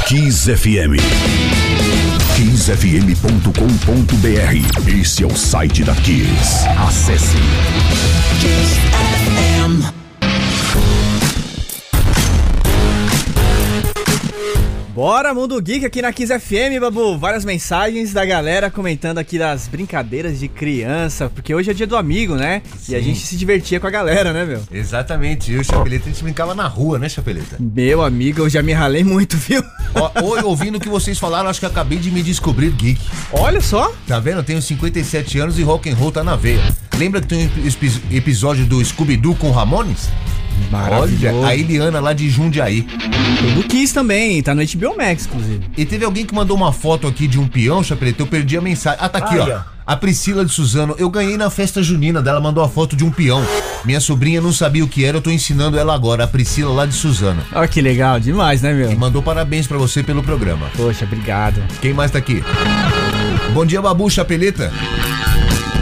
Kiss 0.07 0.47
FM. 0.47 0.95
KissFM.com.br. 2.37 3.51
Esse 4.89 5.25
é 5.25 5.27
o 5.27 5.35
site 5.35 5.83
da 5.83 5.97
Kiss. 5.97 6.65
Acesse. 6.87 7.37
Bora, 14.97 15.35
Mundo 15.35 15.61
Geek 15.61 15.85
aqui 15.85 16.01
na 16.01 16.11
Kiss 16.11 16.33
FM, 16.41 16.81
Babu. 16.81 17.19
Várias 17.19 17.45
mensagens 17.45 18.15
da 18.15 18.25
galera 18.25 18.71
comentando 18.71 19.19
aqui 19.19 19.39
das 19.39 19.69
brincadeiras 19.69 20.41
de 20.41 20.49
criança, 20.49 21.29
porque 21.29 21.55
hoje 21.55 21.71
é 21.71 21.75
dia 21.75 21.87
do 21.87 21.99
amigo, 21.99 22.35
né? 22.35 22.63
E 22.89 22.95
a 22.95 22.99
Sim. 22.99 23.05
gente 23.05 23.19
se 23.21 23.37
divertia 23.37 23.79
com 23.79 23.87
a 23.87 23.91
galera, 23.91 24.33
né, 24.33 24.47
meu? 24.47 24.63
Exatamente. 24.73 25.53
Eu 25.53 25.59
e 25.59 25.61
o 25.61 25.65
Chapeleta, 25.65 26.07
a 26.07 26.09
gente 26.13 26.23
brincava 26.23 26.55
na 26.55 26.67
rua, 26.67 26.99
né, 26.99 27.11
Chapeleta? 27.11 27.59
Meu 27.61 28.03
amigo, 28.03 28.41
eu 28.41 28.49
já 28.49 28.63
me 28.63 28.73
ralei 28.73 29.05
muito, 29.05 29.37
viu? 29.37 29.63
Hoje, 30.25 30.45
ouvindo 30.47 30.77
o 30.77 30.81
que 30.81 30.89
vocês 30.89 31.19
falaram, 31.19 31.51
acho 31.51 31.61
que 31.61 31.67
acabei 31.67 31.99
de 31.99 32.11
me 32.11 32.23
descobrir 32.23 32.71
geek. 32.71 32.99
Olha 33.33 33.61
só. 33.61 33.93
Tá 34.09 34.19
vendo? 34.19 34.39
Eu 34.39 34.45
tenho 34.45 34.63
57 34.63 35.39
anos 35.39 35.59
e 35.59 35.63
rock 35.63 35.91
and 35.91 35.95
roll 35.95 36.11
tá 36.11 36.25
na 36.25 36.37
veia. 36.37 36.75
Lembra 36.97 37.21
que 37.21 37.27
tem 37.27 37.41
um 37.41 37.67
epi- 37.69 38.01
episódio 38.17 38.65
do 38.65 38.83
Scooby-Doo 38.83 39.35
com 39.35 39.51
Ramones? 39.51 40.09
Olha, 40.73 41.47
a 41.47 41.55
Eliana 41.57 42.01
lá 42.01 42.13
de 42.13 42.29
Jundiaí. 42.29 42.83
Tem 42.83 43.55
do 43.55 43.63
Kiss 43.65 43.93
também, 43.95 44.43
tá 44.43 44.55
no 44.55 44.63
HBO 44.63 44.97
Max, 44.97 45.27
inclusive. 45.27 45.65
E 45.77 45.85
teve 45.85 46.05
alguém 46.05 46.25
que 46.27 46.35
mandou 46.35 46.57
uma 46.57 46.73
foto 46.73 47.07
aqui 47.07 47.27
de 47.29 47.39
um 47.39 47.47
peão, 47.47 47.83
Chapeleta, 47.83 48.23
eu 48.23 48.27
perdi 48.27 48.57
a 48.57 48.61
mensagem. 48.61 48.99
Ah, 49.01 49.09
tá 49.09 49.19
aqui, 49.19 49.39
ó. 49.39 49.49
ó. 49.57 49.61
A 49.87 49.97
Priscila 49.97 50.45
de 50.45 50.51
Suzano, 50.53 50.97
eu 50.99 51.09
ganhei 51.09 51.37
na 51.37 51.49
festa 51.49 51.81
junina 51.81 52.21
dela, 52.21 52.41
mandou 52.41 52.65
a 52.65 52.69
foto 52.69 52.97
de 52.97 53.05
um 53.05 53.11
peão. 53.11 53.41
Minha 53.85 54.01
sobrinha 54.01 54.41
não 54.41 54.53
sabia 54.53 54.83
o 54.85 54.89
que 54.89 55.05
era, 55.05 55.19
eu 55.19 55.23
tô 55.23 55.31
ensinando 55.31 55.79
ela 55.79 55.95
agora, 55.95 56.25
a 56.25 56.27
Priscila 56.27 56.73
lá 56.73 56.87
de 56.87 56.95
Suzano. 56.95 57.41
Olha 57.53 57.69
que 57.69 57.81
legal, 57.81 58.19
demais, 58.19 58.63
né, 58.63 58.73
E 58.73 58.75
meu? 58.75 58.99
mandou 58.99 59.23
parabéns 59.23 59.69
pra 59.69 59.79
você 59.79 60.03
pelo 60.03 60.25
programa. 60.25 60.67
Poxa, 60.77 61.05
obrigado. 61.05 61.63
Quem 61.81 61.93
mais 61.95 62.11
tá 62.11 62.19
aqui? 62.19 62.43
Bom 63.55 63.65
dia, 63.65 63.81
Babu 63.81 64.11
Chapeleta. 64.11 64.73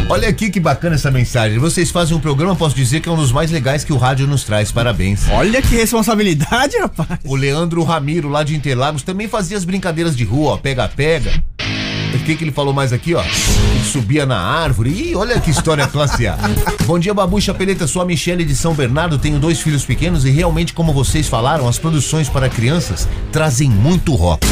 Olha 0.08 0.28
aqui 0.28 0.50
que 0.50 0.60
bacana 0.60 0.96
essa 0.96 1.10
mensagem. 1.10 1.58
Vocês 1.58 1.90
fazem 1.90 2.16
um 2.16 2.20
programa, 2.20 2.54
posso 2.54 2.76
dizer 2.76 3.00
que 3.00 3.08
é 3.08 3.12
um 3.12 3.16
dos 3.16 3.32
mais 3.32 3.50
legais 3.50 3.84
que 3.84 3.92
o 3.92 3.96
rádio 3.96 4.26
nos 4.26 4.44
traz. 4.44 4.70
Parabéns. 4.70 5.28
Olha 5.30 5.62
que 5.62 5.74
responsabilidade, 5.74 6.76
rapaz. 6.78 7.20
O 7.24 7.34
Leandro 7.34 7.82
Ramiro, 7.82 8.28
lá 8.28 8.44
de 8.44 8.54
Interlagos, 8.54 9.02
também 9.02 9.28
fazia 9.28 9.56
as 9.56 9.64
brincadeiras 9.64 10.14
de 10.14 10.24
rua, 10.24 10.52
ó, 10.52 10.56
pega-pega. 10.56 11.42
O 12.14 12.18
que, 12.18 12.36
que 12.36 12.44
ele 12.44 12.52
falou 12.52 12.72
mais 12.72 12.92
aqui, 12.92 13.14
ó? 13.14 13.22
Ele 13.22 13.84
subia 13.84 14.24
na 14.24 14.38
árvore. 14.38 14.90
Ih, 14.90 15.16
olha 15.16 15.40
que 15.40 15.50
história 15.50 15.86
classe 15.86 16.26
A. 16.26 16.38
Bom 16.86 16.98
dia, 16.98 17.12
Babu 17.12 17.40
Chapeleta. 17.40 17.86
Sou 17.86 18.00
a 18.00 18.04
Michele 18.04 18.44
de 18.44 18.54
São 18.54 18.72
Bernardo. 18.72 19.18
Tenho 19.18 19.40
dois 19.40 19.60
filhos 19.60 19.84
pequenos 19.84 20.24
e 20.24 20.30
realmente, 20.30 20.72
como 20.72 20.92
vocês 20.92 21.26
falaram, 21.26 21.66
as 21.66 21.78
produções 21.78 22.28
para 22.28 22.48
crianças 22.48 23.08
trazem 23.32 23.68
muito 23.68 24.14
rock. 24.14 24.46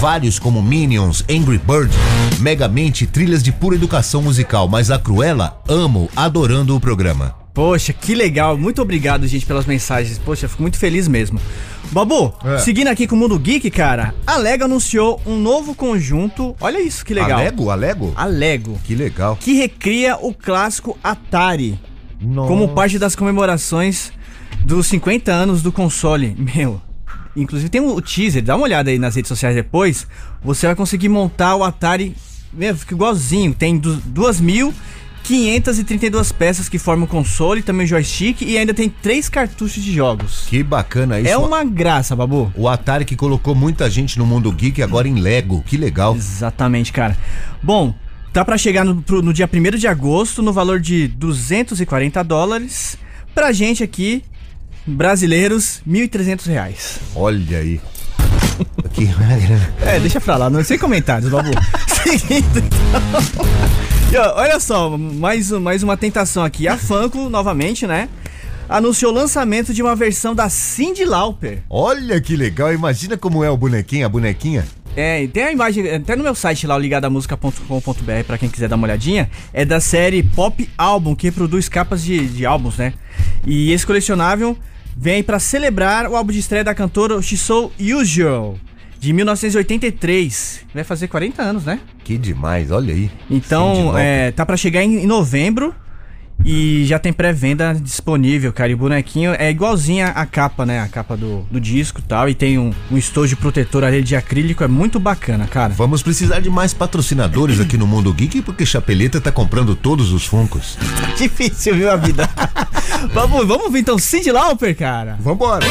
Vários 0.00 0.38
como 0.38 0.62
Minions, 0.62 1.24
Angry 1.28 1.58
Bird, 1.58 1.92
Megamente, 2.40 3.06
trilhas 3.06 3.42
de 3.42 3.50
pura 3.50 3.74
educação 3.74 4.22
musical. 4.22 4.68
Mas 4.68 4.90
a 4.90 4.98
Cruella, 4.98 5.60
amo, 5.68 6.08
adorando 6.14 6.76
o 6.76 6.80
programa. 6.80 7.34
Poxa, 7.52 7.92
que 7.92 8.14
legal. 8.14 8.56
Muito 8.56 8.80
obrigado, 8.80 9.26
gente, 9.26 9.44
pelas 9.44 9.66
mensagens. 9.66 10.16
Poxa, 10.18 10.48
fico 10.48 10.62
muito 10.62 10.78
feliz 10.78 11.08
mesmo. 11.08 11.40
Babu, 11.90 12.32
É. 12.44 12.58
seguindo 12.58 12.86
aqui 12.86 13.08
com 13.08 13.16
o 13.16 13.18
Mundo 13.18 13.36
Geek, 13.38 13.68
cara, 13.72 14.14
a 14.24 14.36
Lego 14.36 14.64
anunciou 14.64 15.20
um 15.26 15.36
novo 15.36 15.74
conjunto. 15.74 16.54
Olha 16.60 16.80
isso, 16.80 17.04
que 17.04 17.12
legal. 17.14 17.40
Alego? 17.40 17.70
Alego? 17.70 18.12
A 18.14 18.24
Lego. 18.26 18.78
Que 18.84 18.94
legal. 18.94 19.36
Que 19.40 19.54
recria 19.54 20.16
o 20.20 20.32
clássico 20.32 20.96
Atari 21.02 21.76
Nossa. 22.20 22.46
como 22.46 22.68
parte 22.68 22.98
das 23.00 23.16
comemorações 23.16 24.12
dos 24.64 24.86
50 24.86 25.32
anos 25.32 25.60
do 25.60 25.72
console. 25.72 26.36
Meu. 26.54 26.80
Inclusive 27.36 27.68
tem 27.70 27.80
o 27.80 28.00
teaser, 28.00 28.42
dá 28.42 28.56
uma 28.56 28.64
olhada 28.64 28.90
aí 28.90 28.98
nas 28.98 29.14
redes 29.14 29.28
sociais 29.28 29.54
depois. 29.54 30.06
Você 30.42 30.66
vai 30.66 30.74
conseguir 30.74 31.08
montar 31.08 31.54
o 31.56 31.62
Atari. 31.64 32.14
Meu, 32.52 32.74
fica 32.76 32.94
igualzinho. 32.94 33.54
Tem 33.54 33.76
du- 33.78 34.00
2.532 35.24 36.32
peças 36.32 36.68
que 36.68 36.78
formam 36.78 37.04
o 37.04 37.08
console, 37.08 37.62
também 37.62 37.84
o 37.84 37.88
joystick 37.88 38.42
e 38.42 38.56
ainda 38.58 38.72
tem 38.72 38.88
três 38.88 39.28
cartuchos 39.28 39.82
de 39.82 39.92
jogos. 39.92 40.46
Que 40.48 40.62
bacana 40.62 41.20
isso. 41.20 41.28
É 41.28 41.36
uma 41.36 41.62
graça, 41.64 42.16
Babu. 42.16 42.50
O 42.56 42.68
Atari 42.68 43.04
que 43.04 43.14
colocou 43.16 43.54
muita 43.54 43.88
gente 43.90 44.18
no 44.18 44.26
mundo 44.26 44.50
geek 44.50 44.82
agora 44.82 45.06
em 45.06 45.14
Lego. 45.20 45.62
Que 45.66 45.76
legal. 45.76 46.16
Exatamente, 46.16 46.92
cara. 46.92 47.16
Bom, 47.62 47.94
tá 48.32 48.44
pra 48.44 48.56
chegar 48.58 48.84
no, 48.84 49.02
pro- 49.02 49.22
no 49.22 49.32
dia 49.32 49.48
1 49.52 49.76
de 49.78 49.86
agosto 49.86 50.42
no 50.42 50.52
valor 50.52 50.80
de 50.80 51.08
240 51.08 52.22
dólares. 52.24 52.96
Pra 53.34 53.52
gente 53.52 53.84
aqui, 53.84 54.22
brasileiros, 54.88 55.80
1.300 55.88 56.46
reais. 56.46 56.98
Olha 57.14 57.58
aí. 57.58 57.80
É, 59.86 60.00
deixa 60.00 60.20
pra 60.20 60.36
lá, 60.36 60.50
não 60.50 60.64
sem 60.64 60.76
comentários, 60.76 61.30
Babu. 61.30 61.50
Seguindo, 62.02 62.58
então. 62.58 63.78
E, 64.10 64.16
ó, 64.16 64.40
olha 64.40 64.58
só, 64.58 64.96
mais, 64.96 65.50
mais 65.50 65.82
uma 65.82 65.94
tentação 65.94 66.42
aqui. 66.42 66.66
A 66.66 66.78
Funko, 66.78 67.28
novamente, 67.28 67.86
né? 67.86 68.08
Anunciou 68.66 69.12
o 69.12 69.14
lançamento 69.14 69.74
de 69.74 69.82
uma 69.82 69.94
versão 69.94 70.34
da 70.34 70.48
Cyndi 70.48 71.04
Lauper. 71.04 71.62
Olha 71.68 72.18
que 72.18 72.34
legal. 72.34 72.72
Imagina 72.72 73.18
como 73.18 73.44
é 73.44 73.50
o 73.50 73.56
bonequinho, 73.56 74.06
a 74.06 74.08
bonequinha. 74.08 74.64
É, 74.96 75.26
tem 75.26 75.44
a 75.44 75.52
imagem, 75.52 75.88
até 75.94 76.16
no 76.16 76.22
meu 76.24 76.34
site 76.34 76.66
lá, 76.66 76.76
ligadamusica.com.br, 76.78 78.24
pra 78.26 78.38
quem 78.38 78.48
quiser 78.48 78.68
dar 78.68 78.76
uma 78.76 78.86
olhadinha, 78.86 79.30
é 79.52 79.64
da 79.64 79.78
série 79.78 80.22
Pop 80.22 80.68
Album, 80.76 81.14
que 81.14 81.26
reproduz 81.26 81.68
capas 81.68 82.02
de, 82.02 82.26
de 82.28 82.46
álbuns, 82.46 82.78
né? 82.78 82.94
E 83.46 83.72
esse 83.72 83.86
colecionável 83.86 84.56
vem 85.00 85.22
pra 85.22 85.38
celebrar 85.38 86.08
o 86.08 86.16
álbum 86.16 86.32
de 86.32 86.40
estreia 86.40 86.64
da 86.64 86.74
cantora 86.74 87.20
She's 87.22 87.40
So 87.40 87.70
Usual, 87.78 88.58
de 88.98 89.12
1983. 89.12 90.66
Vai 90.74 90.82
fazer 90.82 91.06
40 91.06 91.40
anos, 91.40 91.64
né? 91.64 91.78
Que 92.02 92.18
demais, 92.18 92.72
olha 92.72 92.92
aí. 92.92 93.08
Então, 93.30 93.96
é, 93.96 94.32
tá 94.32 94.44
pra 94.44 94.56
chegar 94.56 94.82
em, 94.82 95.04
em 95.04 95.06
novembro 95.06 95.72
e 96.44 96.84
já 96.86 96.98
tem 96.98 97.12
pré-venda 97.12 97.74
disponível, 97.74 98.52
cara. 98.52 98.70
E 98.70 98.74
o 98.74 98.78
bonequinho 98.78 99.34
é 99.38 99.50
igualzinha 99.50 100.08
a 100.08 100.24
capa, 100.24 100.64
né? 100.64 100.80
A 100.80 100.88
capa 100.88 101.16
do, 101.16 101.42
do 101.50 101.60
disco 101.60 102.00
e 102.00 102.02
tal. 102.02 102.28
E 102.28 102.34
tem 102.34 102.58
um, 102.58 102.72
um 102.90 102.96
estojo 102.96 103.36
protetor 103.36 103.84
ali 103.84 104.02
de 104.02 104.16
acrílico, 104.16 104.64
é 104.64 104.68
muito 104.68 104.98
bacana, 104.98 105.46
cara. 105.46 105.72
Vamos 105.74 106.02
precisar 106.02 106.40
de 106.40 106.50
mais 106.50 106.72
patrocinadores 106.72 107.60
aqui 107.60 107.76
no 107.76 107.86
Mundo 107.86 108.12
Geek, 108.12 108.42
porque 108.42 108.64
Chapeleta 108.64 109.20
tá 109.20 109.32
comprando 109.32 109.74
todos 109.74 110.12
os 110.12 110.24
funcos. 110.24 110.78
Difícil, 111.16 111.74
viu, 111.74 111.90
a 111.90 111.96
vida? 111.96 112.28
vamos, 113.12 113.46
vamos 113.46 113.72
ver 113.72 113.80
então 113.80 113.98
Cindy 113.98 114.30
Lauper, 114.30 114.76
cara. 114.76 115.16
Vambora. 115.20 115.66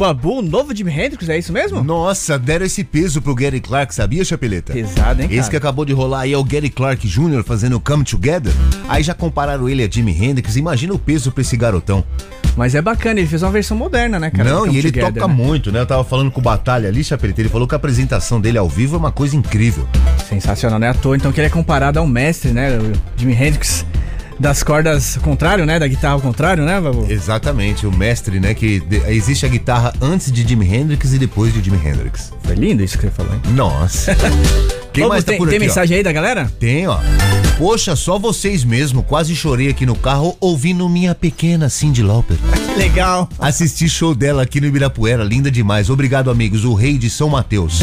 Babu, 0.00 0.38
o 0.38 0.42
novo 0.42 0.74
Jimi 0.74 0.90
Hendrix, 0.90 1.28
é 1.28 1.36
isso 1.36 1.52
mesmo? 1.52 1.84
Nossa, 1.84 2.38
deram 2.38 2.64
esse 2.64 2.82
peso 2.82 3.20
pro 3.20 3.34
Gary 3.34 3.60
Clark, 3.60 3.94
sabia, 3.94 4.24
Chapeleta? 4.24 4.72
Pesado, 4.72 5.20
hein, 5.20 5.28
cara? 5.28 5.38
Esse 5.38 5.50
que 5.50 5.56
acabou 5.56 5.84
de 5.84 5.92
rolar 5.92 6.20
aí 6.20 6.32
é 6.32 6.38
o 6.38 6.42
Gary 6.42 6.70
Clark 6.70 7.06
Jr. 7.06 7.44
fazendo 7.44 7.78
Come 7.78 8.02
Together. 8.02 8.50
Aí 8.88 9.02
já 9.02 9.12
compararam 9.12 9.68
ele 9.68 9.84
a 9.84 9.90
Jimi 9.90 10.12
Hendrix. 10.12 10.56
Imagina 10.56 10.94
o 10.94 10.98
peso 10.98 11.30
pra 11.30 11.42
esse 11.42 11.54
garotão. 11.54 12.02
Mas 12.56 12.74
é 12.74 12.80
bacana, 12.80 13.20
ele 13.20 13.28
fez 13.28 13.42
uma 13.42 13.52
versão 13.52 13.76
moderna, 13.76 14.18
né, 14.18 14.30
cara? 14.30 14.48
Não, 14.48 14.66
e 14.66 14.78
ele 14.78 14.90
Together, 14.90 15.12
toca 15.12 15.28
né? 15.28 15.34
muito, 15.34 15.70
né? 15.70 15.80
Eu 15.80 15.86
tava 15.86 16.02
falando 16.02 16.30
com 16.30 16.40
o 16.40 16.42
Batalha 16.42 16.88
ali, 16.88 17.04
Chapeleta. 17.04 17.42
Ele 17.42 17.50
falou 17.50 17.68
que 17.68 17.74
a 17.74 17.76
apresentação 17.76 18.40
dele 18.40 18.56
ao 18.56 18.70
vivo 18.70 18.96
é 18.96 18.98
uma 18.98 19.12
coisa 19.12 19.36
incrível. 19.36 19.86
Sensacional, 20.26 20.78
não 20.78 20.86
é 20.86 20.90
à 20.90 20.94
toa. 20.94 21.14
Então 21.14 21.30
que 21.30 21.38
ele 21.38 21.48
é 21.48 21.50
comparado 21.50 21.98
ao 21.98 22.06
mestre, 22.06 22.52
né? 22.52 22.78
O 22.78 22.92
Jimi 23.18 23.34
Hendrix 23.34 23.84
das 24.40 24.62
cordas 24.62 25.16
ao 25.18 25.22
contrário, 25.22 25.64
né? 25.66 25.78
Da 25.78 25.86
guitarra 25.86 26.14
ao 26.14 26.20
contrário, 26.20 26.64
né, 26.64 26.80
Babu? 26.80 27.06
Exatamente, 27.08 27.86
o 27.86 27.92
mestre, 27.92 28.40
né? 28.40 28.54
Que 28.54 28.80
de- 28.80 28.96
existe 29.12 29.44
a 29.44 29.48
guitarra 29.48 29.92
antes 30.00 30.32
de 30.32 30.42
Jimi 30.48 30.66
Hendrix 30.66 31.12
e 31.12 31.18
depois 31.18 31.52
de 31.52 31.62
Jimi 31.62 31.76
Hendrix. 31.76 32.32
Foi 32.42 32.54
lindo 32.54 32.82
isso 32.82 32.96
que 32.98 33.04
você 33.04 33.10
falou, 33.12 33.32
hein? 33.34 33.40
Nossa. 33.54 34.16
Quem 34.92 35.06
mais 35.06 35.22
tá 35.22 35.32
tem, 35.32 35.38
por 35.38 35.48
tem 35.48 35.56
aqui? 35.58 35.66
ó? 35.66 35.68
mensagem 35.68 35.96
aí 35.98 36.02
da 36.02 36.10
galera? 36.10 36.50
Tem, 36.58 36.88
ó. 36.88 36.98
Poxa, 37.58 37.94
só 37.94 38.18
vocês 38.18 38.64
mesmo. 38.64 39.02
Quase 39.04 39.36
chorei 39.36 39.68
aqui 39.68 39.86
no 39.86 39.94
carro 39.94 40.36
ouvindo 40.40 40.88
minha 40.88 41.14
pequena 41.14 41.68
Cindy 41.68 42.02
Lauper. 42.02 42.36
Que 42.70 42.78
legal. 42.78 43.28
Assisti 43.38 43.88
show 43.88 44.14
dela 44.14 44.42
aqui 44.42 44.60
no 44.60 44.66
Ibirapuera, 44.66 45.22
linda 45.24 45.50
demais. 45.50 45.90
Obrigado, 45.90 46.30
amigos. 46.30 46.64
O 46.64 46.72
rei 46.74 46.96
de 46.96 47.10
São 47.10 47.28
Mateus. 47.28 47.80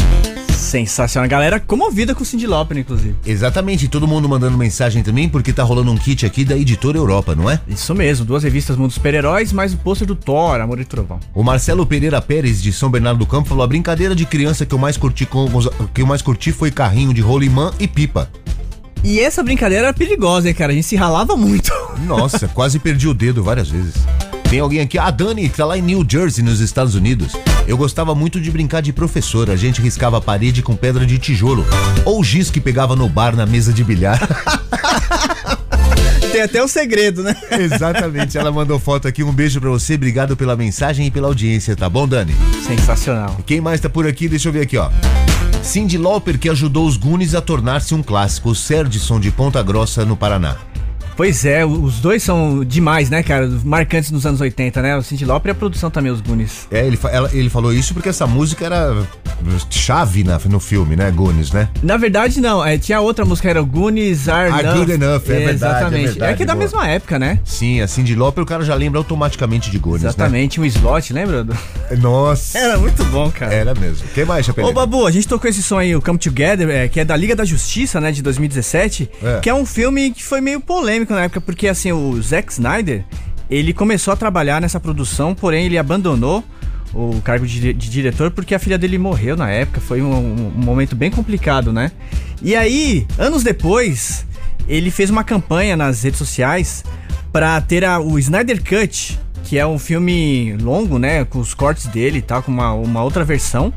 Sensacional. 0.58 1.28
Galera 1.28 1.60
comovida 1.60 2.14
com 2.14 2.22
o 2.22 2.26
Cindy 2.26 2.46
Lauper, 2.46 2.76
inclusive. 2.76 3.14
Exatamente, 3.24 3.84
e 3.84 3.88
todo 3.88 4.08
mundo 4.08 4.28
mandando 4.28 4.58
mensagem 4.58 5.02
também, 5.02 5.28
porque 5.28 5.52
tá 5.52 5.62
rolando 5.62 5.90
um 5.90 5.96
kit 5.96 6.26
aqui 6.26 6.44
da 6.44 6.56
editora 6.56 6.98
Europa, 6.98 7.34
não 7.34 7.48
é? 7.48 7.60
Isso 7.68 7.94
mesmo, 7.94 8.24
duas 8.24 8.42
revistas 8.42 8.76
Mundo 8.76 8.92
Super-Heróis, 8.92 9.52
mais 9.52 9.72
o 9.72 9.78
pôster 9.78 10.06
do 10.06 10.16
Thor, 10.16 10.60
Amor 10.60 10.80
e 10.80 10.84
Trovão. 10.84 11.20
O 11.32 11.42
Marcelo 11.42 11.86
Pereira 11.86 12.20
Pérez, 12.20 12.60
de 12.60 12.72
São 12.72 12.90
Bernardo 12.90 13.18
do 13.18 13.26
Campo, 13.26 13.48
falou: 13.48 13.62
a 13.62 13.66
brincadeira 13.66 14.14
de 14.14 14.26
criança 14.26 14.66
que 14.66 14.74
eu 14.74 14.78
mais 14.78 14.96
curti, 14.96 15.24
com, 15.24 15.48
que 15.94 16.02
eu 16.02 16.06
mais 16.06 16.22
curti 16.22 16.52
foi 16.52 16.70
carrinho 16.70 17.14
de 17.14 17.20
rolimã 17.20 17.72
e 17.78 17.86
pipa. 17.86 18.28
E 19.04 19.20
essa 19.20 19.42
brincadeira 19.42 19.86
era 19.86 19.94
perigosa, 19.94 20.48
hein, 20.48 20.54
cara? 20.54 20.72
A 20.72 20.74
gente 20.74 20.86
se 20.86 20.96
ralava 20.96 21.36
muito. 21.36 21.72
Nossa, 22.04 22.48
quase 22.48 22.78
perdi 22.78 23.06
o 23.06 23.14
dedo 23.14 23.44
várias 23.44 23.68
vezes. 23.68 23.94
Tem 24.50 24.60
alguém 24.60 24.80
aqui, 24.80 24.96
a 24.96 25.10
Dani, 25.10 25.46
que 25.46 25.58
tá 25.58 25.66
lá 25.66 25.76
em 25.76 25.82
New 25.82 26.06
Jersey, 26.08 26.42
nos 26.42 26.60
Estados 26.60 26.94
Unidos. 26.94 27.34
Eu 27.66 27.76
gostava 27.76 28.14
muito 28.14 28.40
de 28.40 28.50
brincar 28.50 28.80
de 28.80 28.94
professor. 28.94 29.50
A 29.50 29.56
gente 29.56 29.82
riscava 29.82 30.16
a 30.16 30.22
parede 30.22 30.62
com 30.62 30.74
pedra 30.74 31.04
de 31.04 31.18
tijolo. 31.18 31.66
Ou 32.06 32.24
giz 32.24 32.50
que 32.50 32.58
pegava 32.58 32.96
no 32.96 33.10
bar 33.10 33.36
na 33.36 33.44
mesa 33.44 33.74
de 33.74 33.84
bilhar. 33.84 34.18
Tem 36.32 36.40
até 36.40 36.62
o 36.62 36.68
segredo, 36.68 37.22
né? 37.22 37.36
Exatamente. 37.60 38.38
Ela 38.38 38.50
mandou 38.50 38.78
foto 38.78 39.06
aqui. 39.06 39.22
Um 39.22 39.32
beijo 39.32 39.60
pra 39.60 39.68
você. 39.68 39.96
Obrigado 39.96 40.34
pela 40.34 40.56
mensagem 40.56 41.06
e 41.06 41.10
pela 41.10 41.28
audiência, 41.28 41.76
tá 41.76 41.90
bom, 41.90 42.08
Dani? 42.08 42.34
Sensacional. 42.66 43.36
Quem 43.44 43.60
mais 43.60 43.82
tá 43.82 43.90
por 43.90 44.06
aqui? 44.06 44.28
Deixa 44.28 44.48
eu 44.48 44.52
ver 44.52 44.62
aqui, 44.62 44.78
ó. 44.78 44.88
Cindy 45.62 45.98
Lauper, 45.98 46.38
que 46.38 46.48
ajudou 46.48 46.86
os 46.86 46.96
Goonies 46.96 47.34
a 47.34 47.42
tornar-se 47.42 47.94
um 47.94 48.02
clássico. 48.02 48.48
O 48.48 48.54
Serdson 48.54 49.20
de 49.20 49.30
Ponta 49.30 49.62
Grossa, 49.62 50.06
no 50.06 50.16
Paraná. 50.16 50.56
Pois 51.18 51.44
é, 51.44 51.66
os 51.66 51.98
dois 51.98 52.22
são 52.22 52.64
demais, 52.64 53.10
né, 53.10 53.24
cara? 53.24 53.50
Marcantes 53.64 54.12
nos 54.12 54.24
anos 54.24 54.40
80, 54.40 54.80
né? 54.80 54.96
O 54.96 55.02
Cindy 55.02 55.24
Lauper 55.24 55.50
e 55.50 55.52
a 55.52 55.54
produção 55.54 55.90
também, 55.90 56.12
os 56.12 56.20
Goonies. 56.20 56.68
É, 56.70 56.86
ele, 56.86 56.96
ela- 57.10 57.28
ele 57.32 57.50
falou 57.50 57.72
isso 57.74 57.92
porque 57.92 58.08
essa 58.08 58.24
música 58.24 58.64
era 58.64 58.96
chave 59.68 60.22
na- 60.22 60.38
no 60.48 60.60
filme, 60.60 60.94
né? 60.94 61.10
Goonies, 61.10 61.50
né? 61.50 61.68
Na 61.82 61.96
verdade, 61.96 62.40
não. 62.40 62.64
É, 62.64 62.78
tinha 62.78 63.00
outra 63.00 63.24
música, 63.24 63.50
era 63.50 63.60
o 63.60 63.66
Goonies 63.66 64.28
Are, 64.28 64.52
Are 64.52 64.78
Good 64.78 64.92
Enough, 64.92 65.14
é 65.16 65.18
verdade, 65.18 65.48
é 65.48 65.50
Exatamente. 65.54 66.06
verdade, 66.10 66.36
que 66.36 66.42
é 66.44 66.46
da 66.46 66.52
boa. 66.54 66.64
mesma 66.64 66.86
época, 66.88 67.18
né? 67.18 67.40
Sim, 67.44 67.80
a 67.80 67.88
Cindy 67.88 68.14
Lauper, 68.14 68.44
o 68.44 68.46
cara 68.46 68.64
já 68.64 68.76
lembra 68.76 68.98
automaticamente 69.00 69.72
de 69.72 69.78
Goonies, 69.78 70.04
Exatamente, 70.04 70.60
um 70.60 70.64
slot, 70.66 71.12
lembra? 71.12 71.42
né? 71.42 71.54
Nossa. 72.00 72.56
Era 72.58 72.78
muito 72.78 73.04
bom, 73.06 73.28
cara. 73.30 73.52
Era 73.52 73.74
mesmo. 73.74 74.06
Quem 74.14 74.24
mais, 74.24 74.46
Chapeleiro? 74.46 74.70
Ô, 74.70 74.80
Babu, 74.80 75.04
a 75.04 75.10
gente 75.10 75.26
tocou 75.26 75.50
esse 75.50 75.64
som 75.64 75.78
aí, 75.78 75.96
o 75.96 76.00
Come 76.00 76.18
Together, 76.18 76.68
é, 76.70 76.86
que 76.86 77.00
é 77.00 77.04
da 77.04 77.16
Liga 77.16 77.34
da 77.34 77.44
Justiça, 77.44 78.00
né, 78.00 78.12
de 78.12 78.22
2017, 78.22 79.10
É. 79.20 79.40
que 79.40 79.50
é 79.50 79.54
um 79.54 79.66
filme 79.66 80.12
que 80.12 80.22
foi 80.22 80.40
meio 80.40 80.60
polêmico 80.60 81.07
na 81.14 81.22
época, 81.24 81.40
porque, 81.40 81.68
assim, 81.68 81.92
o 81.92 82.20
Zack 82.22 82.52
Snyder, 82.52 83.04
ele 83.50 83.72
começou 83.72 84.12
a 84.12 84.16
trabalhar 84.16 84.60
nessa 84.60 84.78
produção, 84.80 85.34
porém 85.34 85.66
ele 85.66 85.78
abandonou 85.78 86.44
o 86.94 87.20
cargo 87.22 87.46
de, 87.46 87.72
de 87.74 87.90
diretor 87.90 88.30
porque 88.30 88.54
a 88.54 88.58
filha 88.58 88.78
dele 88.78 88.96
morreu 88.96 89.36
na 89.36 89.50
época, 89.50 89.78
foi 89.80 90.00
um, 90.00 90.10
um- 90.10 90.50
momento 90.56 90.96
bem 90.96 91.10
complicado, 91.10 91.70
né? 91.72 91.92
E 92.42 92.56
aí, 92.56 93.06
anos 93.18 93.42
depois, 93.42 94.26
ele 94.66 94.90
fez 94.90 95.10
uma 95.10 95.22
campanha 95.22 95.76
nas 95.76 96.02
redes 96.02 96.18
sociais 96.18 96.82
pra 97.30 97.60
ter 97.60 97.84
a- 97.84 98.00
o 98.00 98.18
Snyder 98.18 98.62
Cut, 98.64 99.18
que 99.44 99.58
é 99.58 99.66
um 99.66 99.78
filme 99.78 100.56
longo, 100.60 100.98
né, 100.98 101.24
com 101.26 101.38
os 101.40 101.52
cortes 101.54 101.86
dele 101.86 102.18
e 102.18 102.22
tal, 102.22 102.42
com 102.42 102.50
uma, 102.50 102.72
uma 102.72 103.02
outra 103.02 103.22
versão. 103.24 103.72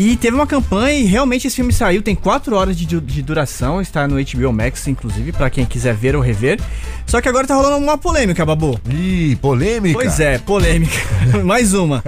E 0.00 0.16
teve 0.16 0.36
uma 0.36 0.46
campanha 0.46 0.96
e 0.96 1.06
realmente 1.06 1.48
esse 1.48 1.56
filme 1.56 1.72
saiu, 1.72 2.00
tem 2.00 2.14
4 2.14 2.54
horas 2.54 2.76
de, 2.78 2.86
de 2.86 3.20
duração, 3.20 3.80
está 3.80 4.06
no 4.06 4.14
HBO 4.14 4.52
Max, 4.52 4.86
inclusive, 4.86 5.32
pra 5.32 5.50
quem 5.50 5.66
quiser 5.66 5.92
ver 5.92 6.14
ou 6.14 6.22
rever. 6.22 6.60
Só 7.04 7.20
que 7.20 7.28
agora 7.28 7.48
tá 7.48 7.56
rolando 7.56 7.78
uma 7.78 7.98
polêmica, 7.98 8.46
Babu. 8.46 8.78
Ih, 8.88 9.34
polêmica. 9.42 9.98
Pois 9.98 10.20
é, 10.20 10.38
polêmica. 10.38 10.94
Mais 11.44 11.74
uma. 11.74 12.04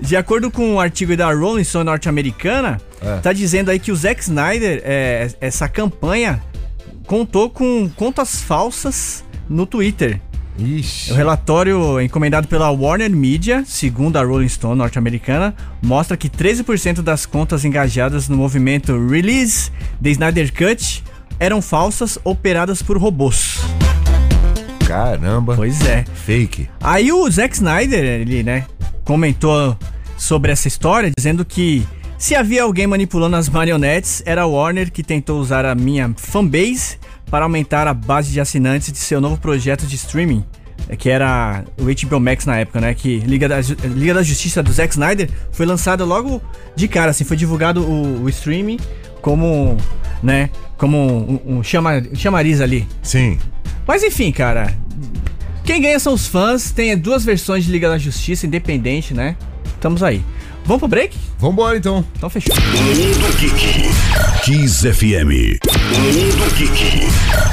De 0.00 0.14
acordo 0.14 0.52
com 0.52 0.74
um 0.74 0.78
artigo 0.78 1.16
da 1.16 1.32
Rolling 1.34 1.64
Stone 1.64 1.84
norte-americana, 1.84 2.80
É. 3.02 3.16
tá 3.16 3.32
dizendo 3.32 3.72
aí 3.72 3.80
que 3.80 3.90
o 3.90 3.96
Zack 3.96 4.22
Snyder, 4.22 4.80
é, 4.84 5.28
essa 5.40 5.68
campanha, 5.68 6.40
contou 7.08 7.50
com 7.50 7.90
contas 7.96 8.40
falsas 8.40 9.24
no 9.48 9.66
Twitter. 9.66 10.20
Ixi. 10.58 11.12
O 11.12 11.14
relatório 11.14 12.00
encomendado 12.00 12.46
pela 12.46 12.70
Warner 12.70 13.10
Media, 13.10 13.64
segundo 13.66 14.16
a 14.16 14.22
Rolling 14.22 14.48
Stone 14.48 14.76
norte-americana, 14.76 15.54
mostra 15.82 16.16
que 16.16 16.28
13% 16.28 17.02
das 17.02 17.24
contas 17.26 17.64
engajadas 17.64 18.28
no 18.28 18.36
movimento 18.36 18.92
Release 19.08 19.70
the 20.02 20.10
Snyder 20.10 20.52
Cut 20.52 21.02
eram 21.40 21.62
falsas 21.62 22.18
operadas 22.22 22.82
por 22.82 22.98
robôs. 22.98 23.58
Caramba. 24.86 25.56
Pois 25.56 25.80
é. 25.86 26.04
Fake. 26.14 26.68
Aí 26.80 27.10
o 27.10 27.28
Zack 27.30 27.54
Snyder, 27.54 28.04
ele, 28.04 28.42
né, 28.42 28.66
comentou 29.04 29.76
sobre 30.16 30.52
essa 30.52 30.68
história, 30.68 31.10
dizendo 31.16 31.44
que 31.44 31.86
se 32.18 32.36
havia 32.36 32.62
alguém 32.62 32.86
manipulando 32.86 33.34
as 33.34 33.48
marionetes, 33.48 34.22
era 34.24 34.42
a 34.42 34.46
Warner 34.46 34.92
que 34.92 35.02
tentou 35.02 35.40
usar 35.40 35.64
a 35.64 35.74
minha 35.74 36.14
fanbase 36.16 36.98
para 37.32 37.46
aumentar 37.46 37.88
a 37.88 37.94
base 37.94 38.30
de 38.30 38.38
assinantes 38.38 38.92
de 38.92 38.98
seu 38.98 39.18
novo 39.18 39.38
projeto 39.38 39.86
de 39.86 39.96
streaming, 39.96 40.44
eh, 40.86 40.94
que 40.94 41.08
era 41.08 41.64
o 41.78 41.84
HBO 41.84 42.20
Max 42.20 42.44
na 42.44 42.58
época, 42.58 42.78
né, 42.78 42.92
que 42.92 43.20
Liga 43.20 43.48
da, 43.48 43.58
Liga 43.88 44.12
da 44.12 44.22
Justiça 44.22 44.62
do 44.62 44.70
Zack 44.70 44.92
Snyder 44.92 45.30
foi 45.50 45.64
lançada 45.64 46.04
logo 46.04 46.42
de 46.76 46.86
cara, 46.88 47.10
assim, 47.10 47.24
foi 47.24 47.38
divulgado 47.38 47.82
o, 47.82 48.24
o 48.24 48.28
streaming 48.28 48.78
como, 49.22 49.78
né, 50.22 50.50
como 50.76 50.98
um, 50.98 51.56
um 51.56 51.62
chama, 51.62 52.02
chamariz 52.12 52.60
ali. 52.60 52.86
Sim. 53.02 53.38
Mas 53.86 54.02
enfim, 54.02 54.30
cara. 54.30 54.76
Quem 55.64 55.80
ganha 55.80 55.98
são 55.98 56.12
os 56.12 56.26
fãs. 56.26 56.70
Tem 56.70 56.96
duas 56.98 57.24
versões 57.24 57.64
de 57.64 57.72
Liga 57.72 57.88
da 57.88 57.96
Justiça, 57.96 58.46
independente, 58.46 59.14
né? 59.14 59.36
Estamos 59.74 60.02
aí. 60.02 60.22
Vamos 60.64 60.78
pro 60.78 60.88
break? 60.88 61.16
Vambora 61.38 61.76
então. 61.76 62.04
Então 62.16 62.30
fechou. 62.30 62.54
Mundo 62.54 63.36
Geek. 63.38 63.90
Kiss 64.44 64.92
FM. 64.92 65.58
Mundo 65.90 66.56
Geek. 66.56 67.00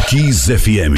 Kiss 0.08 0.58
FM. 0.58 0.96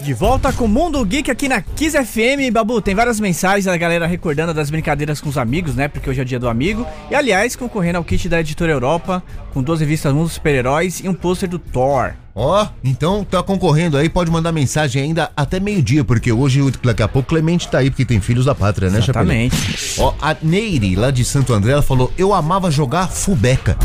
De 0.00 0.12
volta 0.14 0.52
com 0.52 0.64
o 0.64 0.68
Mundo 0.68 1.04
Geek 1.04 1.30
aqui 1.30 1.48
na 1.48 1.60
Kiss 1.60 1.96
FM. 1.96 2.52
Babu, 2.52 2.80
tem 2.80 2.94
várias 2.94 3.18
mensagens 3.18 3.64
da 3.64 3.76
galera 3.76 4.06
recordando 4.06 4.54
das 4.54 4.70
brincadeiras 4.70 5.20
com 5.20 5.28
os 5.28 5.38
amigos, 5.38 5.74
né? 5.74 5.88
Porque 5.88 6.08
hoje 6.08 6.20
é 6.20 6.22
o 6.22 6.26
dia 6.26 6.38
do 6.38 6.48
amigo. 6.48 6.86
E 7.10 7.14
aliás, 7.14 7.56
concorrendo 7.56 7.98
ao 7.98 8.04
kit 8.04 8.28
da 8.28 8.40
Editora 8.40 8.72
Europa, 8.72 9.22
com 9.52 9.62
duas 9.62 9.80
revistas 9.80 10.12
Mundo 10.12 10.28
Super-Heróis 10.28 11.00
e 11.00 11.08
um 11.08 11.14
pôster 11.14 11.48
do 11.48 11.58
Thor. 11.58 12.14
Ó, 12.34 12.66
então 12.82 13.24
tá 13.24 13.42
concorrendo 13.42 13.96
aí, 13.98 14.08
pode 14.08 14.30
mandar 14.30 14.52
mensagem 14.52 15.02
ainda 15.02 15.30
até 15.36 15.60
meio-dia, 15.60 16.02
porque 16.02 16.32
hoje, 16.32 16.62
daqui 16.82 17.02
a 17.02 17.08
pouco, 17.08 17.28
Clemente 17.28 17.68
tá 17.68 17.78
aí, 17.78 17.90
porque 17.90 18.06
tem 18.06 18.20
filhos 18.20 18.46
da 18.46 18.54
pátria, 18.54 18.88
né? 18.88 18.98
Exatamente. 18.98 19.54
Ó, 19.98 20.14
a 20.20 20.34
Neire, 20.42 20.96
lá 20.96 21.10
de 21.10 21.24
Santo 21.24 21.52
André, 21.52 21.72
ela 21.72 21.82
falou: 21.82 22.10
Eu 22.16 22.32
amava 22.32 22.70
jogar 22.70 23.08
fubeca. 23.08 23.76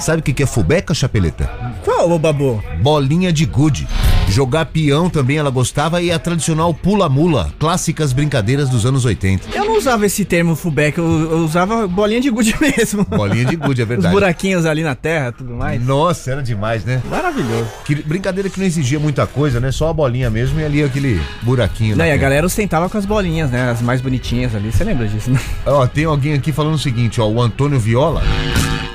Sabe 0.00 0.18
o 0.18 0.22
que 0.22 0.32
que 0.32 0.42
é 0.42 0.46
fubeca, 0.46 0.92
Chapeleta? 0.92 1.48
Qual, 1.84 2.10
ô 2.10 2.18
Babu? 2.18 2.62
Bolinha 2.82 3.32
de 3.32 3.44
gude. 3.46 3.86
Jogar 4.28 4.64
peão 4.66 5.10
também 5.10 5.36
ela 5.36 5.50
gostava 5.50 6.00
e 6.00 6.10
a 6.10 6.18
tradicional 6.18 6.72
pula-mula, 6.72 7.52
clássicas 7.58 8.14
brincadeiras 8.14 8.70
dos 8.70 8.86
anos 8.86 9.04
80. 9.04 9.48
Eu 9.54 9.66
não 9.66 9.76
usava 9.76 10.06
esse 10.06 10.24
termo 10.24 10.56
fullback, 10.56 10.96
eu, 10.96 11.04
eu 11.04 11.38
usava 11.44 11.86
bolinha 11.86 12.18
de 12.20 12.30
gude 12.30 12.54
mesmo. 12.60 13.04
Bolinha 13.04 13.44
de 13.44 13.56
gude, 13.56 13.82
é 13.82 13.84
Os 13.84 13.88
verdade. 13.88 14.14
buraquinhos 14.14 14.64
ali 14.64 14.82
na 14.82 14.94
terra 14.94 15.32
tudo 15.32 15.52
mais. 15.54 15.84
Nossa, 15.84 16.30
era 16.30 16.42
demais, 16.42 16.82
né? 16.82 17.02
Maravilhoso. 17.10 17.66
Que 17.84 17.94
brincadeira 17.96 18.48
que 18.48 18.58
não 18.58 18.66
exigia 18.66 18.98
muita 18.98 19.26
coisa, 19.26 19.60
né? 19.60 19.70
Só 19.70 19.90
a 19.90 19.92
bolinha 19.92 20.30
mesmo 20.30 20.58
e 20.60 20.64
ali 20.64 20.82
aquele 20.82 21.20
buraquinho. 21.42 21.94
Não, 21.94 22.04
e 22.06 22.10
a 22.10 22.16
galera 22.16 22.46
ostentava 22.46 22.88
com 22.88 22.96
as 22.96 23.04
bolinhas, 23.04 23.50
né? 23.50 23.70
As 23.70 23.82
mais 23.82 24.00
bonitinhas 24.00 24.54
ali. 24.54 24.72
Você 24.72 24.82
lembra 24.82 25.06
disso, 25.06 25.30
né? 25.30 25.38
Ó, 25.66 25.86
tem 25.86 26.06
alguém 26.06 26.32
aqui 26.32 26.52
falando 26.52 26.74
o 26.74 26.78
seguinte, 26.78 27.20
ó, 27.20 27.28
o 27.28 27.40
Antônio 27.42 27.78
Viola, 27.78 28.22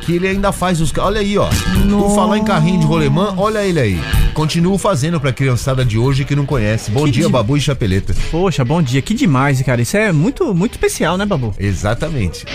que 0.07 0.13
ele 0.13 0.25
ainda 0.25 0.53
faz 0.53 0.79
os. 0.79 0.93
Olha 0.97 1.19
aí, 1.19 1.37
ó. 1.37 1.49
Por 1.89 2.15
falar 2.15 2.37
em 2.37 2.43
carrinho 2.45 2.79
de 2.79 2.85
rolemã, 2.85 3.33
olha 3.35 3.59
ele 3.65 3.77
aí. 3.77 3.99
Continuo 4.33 4.77
fazendo 4.77 5.19
pra 5.19 5.33
criançada 5.33 5.83
de 5.83 5.97
hoje 5.97 6.23
que 6.23 6.33
não 6.33 6.45
conhece. 6.45 6.89
Bom 6.91 7.03
Que 7.03 7.11
dia, 7.11 7.25
di- 7.25 7.31
Babu 7.31 7.57
e 7.57 7.59
Chapeleta. 7.59 8.15
Poxa, 8.31 8.63
bom 8.63 8.81
dia. 8.81 9.01
Que 9.01 9.13
demais, 9.13 9.61
cara. 9.63 9.81
Isso 9.81 9.97
é 9.97 10.13
muito, 10.13 10.53
muito 10.55 10.71
especial, 10.75 11.17
né, 11.17 11.25
Babu? 11.25 11.53
Exatamente. 11.59 12.45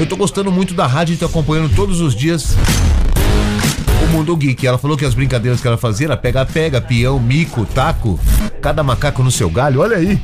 Eu 0.00 0.06
tô 0.06 0.16
gostando 0.16 0.50
muito 0.50 0.74
da 0.74 0.88
rádio 0.88 1.14
e 1.14 1.16
tô 1.16 1.26
acompanhando 1.26 1.72
todos 1.72 2.00
os 2.00 2.16
dias 2.16 2.56
o 4.02 4.06
Mundo 4.12 4.36
Geek. 4.36 4.66
Ela 4.66 4.76
falou 4.78 4.96
que 4.96 5.04
as 5.04 5.14
brincadeiras 5.14 5.60
que 5.60 5.68
ela 5.68 5.76
fazia 5.78 6.08
era 6.08 6.16
pega-pega, 6.16 6.80
peão, 6.80 7.20
mico, 7.20 7.64
taco, 7.64 8.18
cada 8.60 8.82
macaco 8.82 9.22
no 9.22 9.30
seu 9.30 9.48
galho. 9.48 9.80
Olha 9.82 9.98
aí. 9.98 10.18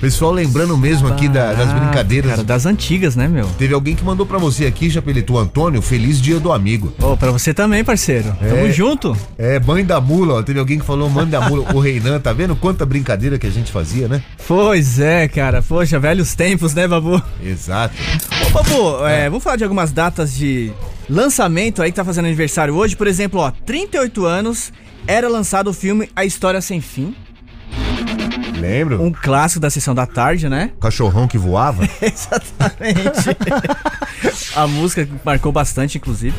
Pessoal 0.00 0.32
lembrando 0.32 0.76
mesmo 0.78 1.08
aqui 1.08 1.28
da- 1.28 1.52
das 1.52 1.68
Ah, 1.68 1.74
brincadeiras. 1.74 2.30
Cara, 2.30 2.42
das 2.44 2.64
antigas, 2.64 3.14
né, 3.16 3.28
meu? 3.28 3.44
Teve 3.58 3.74
alguém 3.74 3.94
que 3.94 4.02
mandou 4.02 4.24
pra 4.24 4.38
você 4.38 4.64
aqui, 4.64 4.90
Chapelito, 4.90 5.34
o 5.34 5.38
Antônio, 5.38 5.82
feliz 5.82 6.20
dia 6.22 6.40
do 6.40 6.50
amigo. 6.52 6.90
Ô, 7.02 7.16
pra 7.18 7.30
você 7.30 7.52
também, 7.52 7.84
parceiro. 7.84 8.34
Tamo 8.40 8.66
É. 8.66 8.72
junto. 8.72 9.14
É, 9.36 9.60
mãe 9.60 9.84
da 9.84 10.00
mula, 10.00 10.34
ó. 10.38 10.42
Teve 10.42 10.58
alguém 10.58 10.78
que 10.78 10.86
falou 10.86 11.10
mãe 11.10 11.26
da 11.26 11.42
mula. 11.48 11.74
O 11.74 11.80
Reinan, 11.80 12.18
tá 12.18 12.32
vendo 12.32 12.56
quanta 12.56 12.86
brincadeira 12.86 13.38
que 13.38 13.46
a 13.46 13.50
gente 13.50 13.70
fazia, 13.70 14.08
né? 14.08 14.22
Pois 14.48 14.98
é, 14.98 15.28
cara. 15.28 15.60
Poxa, 15.60 15.98
velhos 15.98 16.34
tempos, 16.34 16.72
né, 16.72 16.88
Babu? 16.88 17.22
Exato. 17.44 17.94
Ô, 18.46 18.50
Babu, 18.52 19.06
é, 19.06 19.28
vamos 19.28 19.44
falar 19.44 19.56
de 19.56 19.64
algumas 19.64 19.92
datas 19.92 20.34
de 20.34 20.72
lançamento 21.10 21.82
aí 21.82 21.90
que 21.90 21.96
tá 21.96 22.04
fazendo 22.04 22.24
aniversário 22.24 22.74
hoje. 22.74 22.96
Por 22.96 23.06
exemplo, 23.06 23.40
ó, 23.40 23.50
38 23.66 24.24
anos, 24.24 24.72
era 25.06 25.28
lançado 25.28 25.68
o 25.68 25.74
filme 25.74 26.08
A 26.16 26.24
História 26.24 26.62
Sem 26.62 26.80
Fim. 26.80 27.14
Lembro? 28.60 29.02
Um 29.02 29.12
clássico 29.12 29.60
da 29.60 29.70
sessão 29.70 29.94
da 29.94 30.06
tarde, 30.06 30.48
né? 30.48 30.70
Cachorrão 30.80 31.26
que 31.28 31.38
voava. 31.38 31.84
Exatamente. 32.00 33.36
a 34.54 34.66
música 34.66 35.08
marcou 35.24 35.52
bastante, 35.52 35.98
inclusive. 35.98 36.34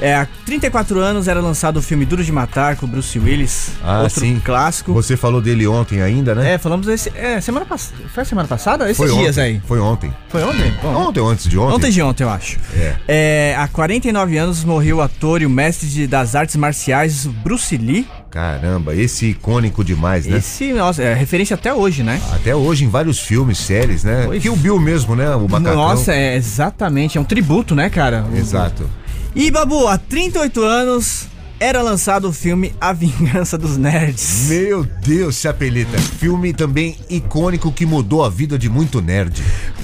É, 0.00 0.14
há 0.14 0.26
34 0.46 0.98
anos 0.98 1.28
era 1.28 1.40
lançado 1.40 1.76
o 1.78 1.82
filme 1.82 2.06
Duro 2.06 2.24
de 2.24 2.32
Matar 2.32 2.76
com 2.76 2.86
o 2.86 2.88
Bruce 2.88 3.18
Willis. 3.18 3.72
Ah, 3.84 4.00
outro 4.02 4.20
sim. 4.20 4.40
clássico. 4.42 4.92
Você 4.94 5.16
falou 5.16 5.42
dele 5.42 5.66
ontem 5.66 6.00
ainda, 6.00 6.34
né? 6.34 6.54
É, 6.54 6.58
falamos 6.58 6.88
esse. 6.88 7.12
É, 7.14 7.40
semana 7.40 7.66
passada. 7.66 7.96
Foi 8.14 8.22
a 8.22 8.26
semana 8.26 8.48
passada? 8.48 8.84
Esses 8.84 8.96
Foi 8.96 9.08
dias 9.08 9.36
ontem. 9.36 9.40
aí. 9.42 9.62
Foi 9.66 9.78
ontem. 9.78 10.14
Foi 10.28 10.42
ontem? 10.42 10.72
Bom, 10.82 10.94
Ontem 10.94 11.20
ou 11.20 11.28
antes 11.28 11.46
de 11.48 11.58
ontem? 11.58 11.74
Ontem 11.76 11.90
de 11.90 12.00
ontem, 12.02 12.22
eu 12.24 12.30
acho. 12.30 12.58
É. 12.74 12.96
É, 13.08 13.56
há 13.58 13.68
49 13.68 14.38
anos 14.38 14.64
morreu 14.64 14.98
o 14.98 15.00
ator 15.02 15.42
e 15.42 15.46
o 15.46 15.50
mestre 15.50 15.86
de- 15.88 16.06
das 16.06 16.34
artes 16.34 16.56
marciais 16.56 17.26
Bruce 17.26 17.76
Lee. 17.76 18.06
Caramba, 18.30 18.94
esse 18.94 19.26
icônico 19.30 19.82
demais, 19.82 20.24
né? 20.24 20.38
Esse, 20.38 20.72
nossa, 20.72 21.02
é 21.02 21.12
referência 21.14 21.54
até 21.54 21.74
hoje, 21.74 22.04
né? 22.04 22.20
Até 22.32 22.54
hoje 22.54 22.84
em 22.84 22.88
vários 22.88 23.18
filmes, 23.18 23.58
séries, 23.58 24.04
né? 24.04 24.22
Pois. 24.26 24.40
Kill 24.40 24.54
Bill 24.54 24.78
mesmo, 24.78 25.16
né? 25.16 25.34
O 25.34 25.48
macacão. 25.48 25.74
Nossa, 25.74 26.14
é 26.14 26.36
exatamente, 26.36 27.18
é 27.18 27.20
um 27.20 27.24
tributo, 27.24 27.74
né, 27.74 27.90
cara? 27.90 28.24
Exato. 28.34 28.88
E, 29.34 29.50
Babu, 29.50 29.88
há 29.88 29.98
38 29.98 30.62
anos 30.62 31.26
era 31.60 31.82
lançado 31.82 32.26
o 32.26 32.32
filme 32.32 32.72
A 32.80 32.90
Vingança 32.90 33.58
dos 33.58 33.76
Nerds. 33.76 34.46
Meu 34.48 34.82
Deus, 34.82 35.36
Chapeleta. 35.36 35.98
Filme 35.98 36.54
também 36.54 36.96
icônico 37.10 37.70
que 37.70 37.84
mudou 37.84 38.24
a 38.24 38.30
vida 38.30 38.58
de 38.58 38.70
muito 38.70 39.02
nerd. 39.02 39.42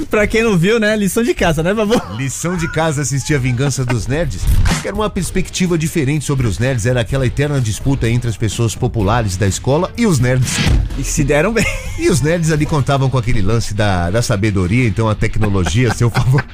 pra 0.09 0.27
quem 0.27 0.43
não 0.43 0.57
viu, 0.57 0.81
né, 0.81 0.97
lição 0.97 1.23
de 1.23 1.35
casa, 1.35 1.63
né, 1.63 1.75
Babu? 1.75 2.01
Lição 2.17 2.57
de 2.57 2.67
casa 2.73 3.03
assistir 3.03 3.35
a 3.35 3.39
Vingança 3.39 3.85
dos 3.85 4.07
Nerds? 4.07 4.41
Era 4.83 4.95
uma 4.95 5.11
perspectiva 5.11 5.77
diferente 5.77 6.25
sobre 6.25 6.47
os 6.47 6.59
nerds, 6.59 6.87
era 6.87 7.01
aquela 7.01 7.27
eterna 7.27 7.61
disputa 7.61 8.09
entre 8.09 8.31
as 8.31 8.37
pessoas 8.37 8.75
populares 8.75 9.37
da 9.37 9.47
escola 9.47 9.93
e 9.99 10.07
os 10.07 10.21
nerds. 10.21 10.53
E 10.97 11.05
se 11.05 11.25
deram 11.25 11.53
bem. 11.53 11.67
E 11.99 12.09
os 12.09 12.21
nerds 12.21 12.53
ali 12.53 12.65
contavam 12.65 13.11
com 13.11 13.19
aquele 13.19 13.43
lance 13.43 13.75
da, 13.75 14.11
da 14.11 14.23
sabedoria, 14.23 14.87
então 14.87 15.09
a 15.09 15.15
tecnologia 15.15 15.91
a 15.91 15.95
seu 15.95 16.09
favor. 16.09 16.45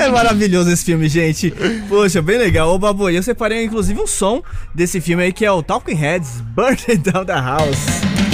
É 0.00 0.08
maravilhoso 0.08 0.70
esse 0.70 0.82
filme, 0.82 1.08
gente. 1.10 1.52
Poxa, 1.86 2.22
bem 2.22 2.38
legal. 2.38 2.74
Ô, 2.74 2.78
Babu, 2.78 3.10
eu 3.10 3.22
separei 3.30 3.64
inclusive 3.64 4.00
um 4.00 4.06
som 4.08 4.42
desse 4.74 5.00
filme 5.00 5.22
aí 5.22 5.32
que 5.32 5.44
é 5.44 5.52
o 5.52 5.62
Talking 5.62 5.94
Heads, 5.94 6.40
Burn 6.40 6.76
Down 6.98 7.24
the 7.24 7.32
House. 7.32 8.29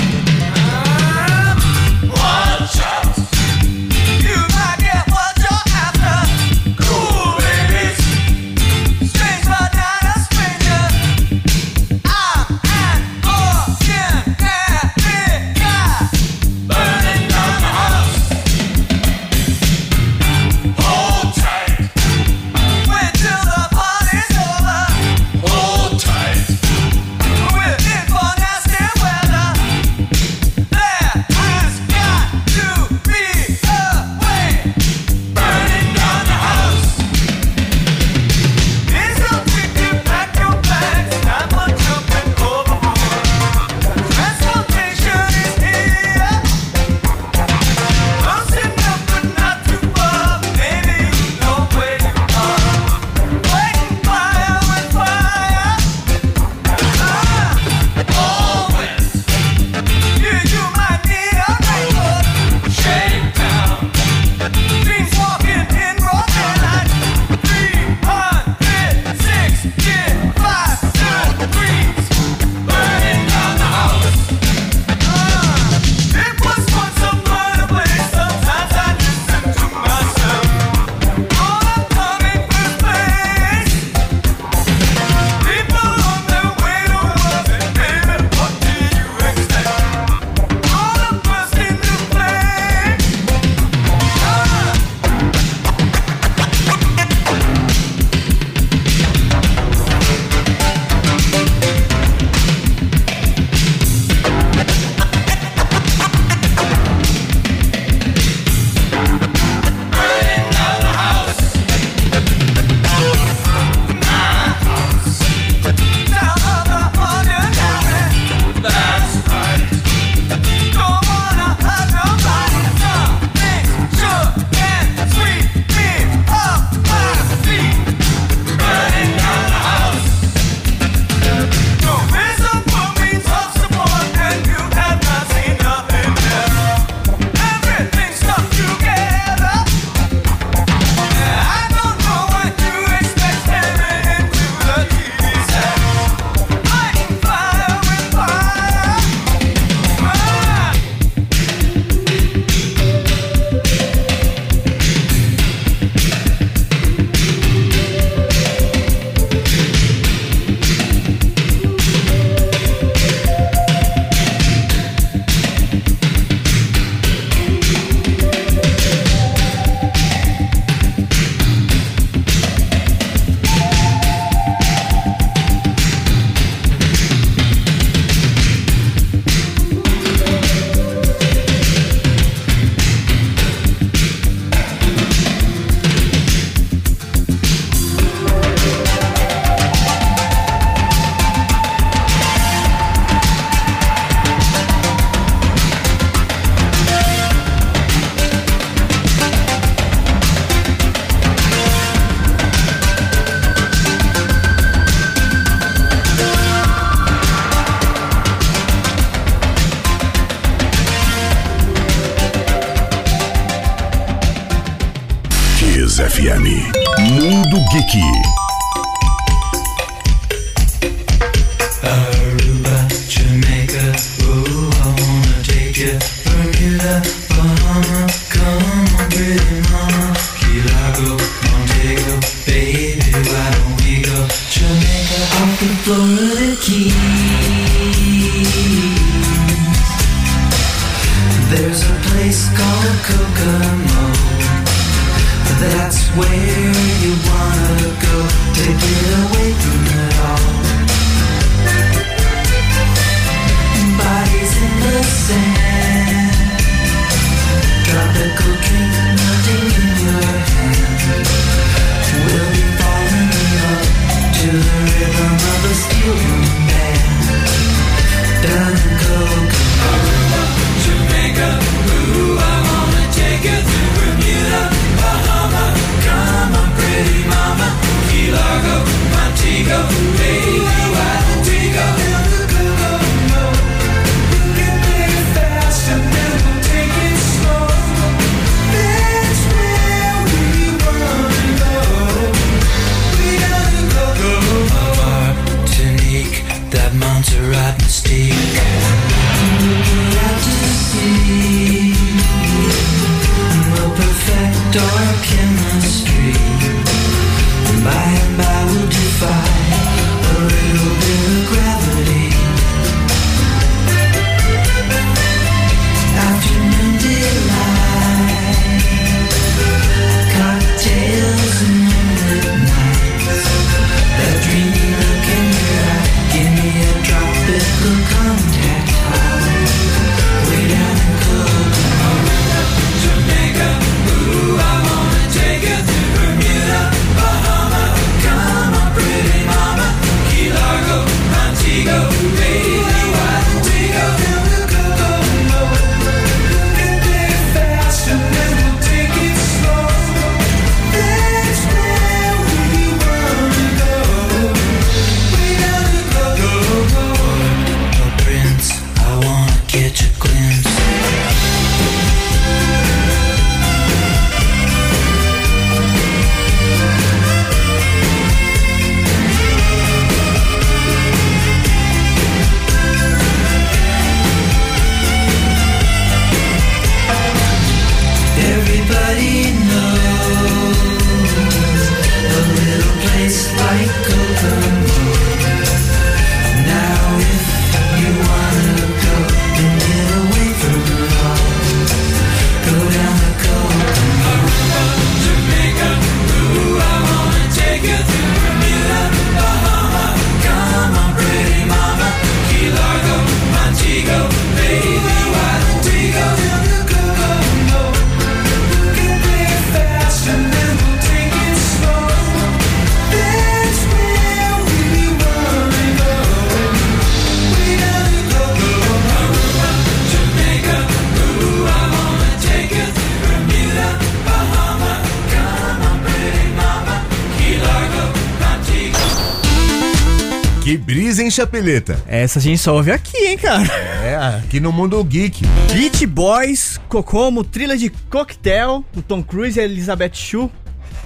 Essa 432.07 432.39
a 432.39 432.43
gente 432.43 432.59
só 432.59 432.75
ouve 432.75 432.91
aqui, 432.91 433.17
hein, 433.17 433.39
cara. 433.39 433.67
É, 434.05 434.17
aqui 434.39 434.61
no 434.61 434.73
Mundo 434.73 435.03
Geek. 435.05 435.43
Beach 435.73 436.07
Boys, 436.07 436.81
Kokomo, 436.89 437.43
trilha 437.45 437.77
de 437.77 437.91
coquetel, 438.11 438.85
o 438.97 439.03
Tom 439.03 439.23
Cruise 439.23 439.59
e 439.59 439.63
a 439.63 439.65
Elizabeth 439.65 440.15
Shue. 440.15 440.51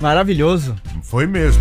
Maravilhoso. 0.01 0.77
Foi 1.03 1.27
mesmo. 1.27 1.61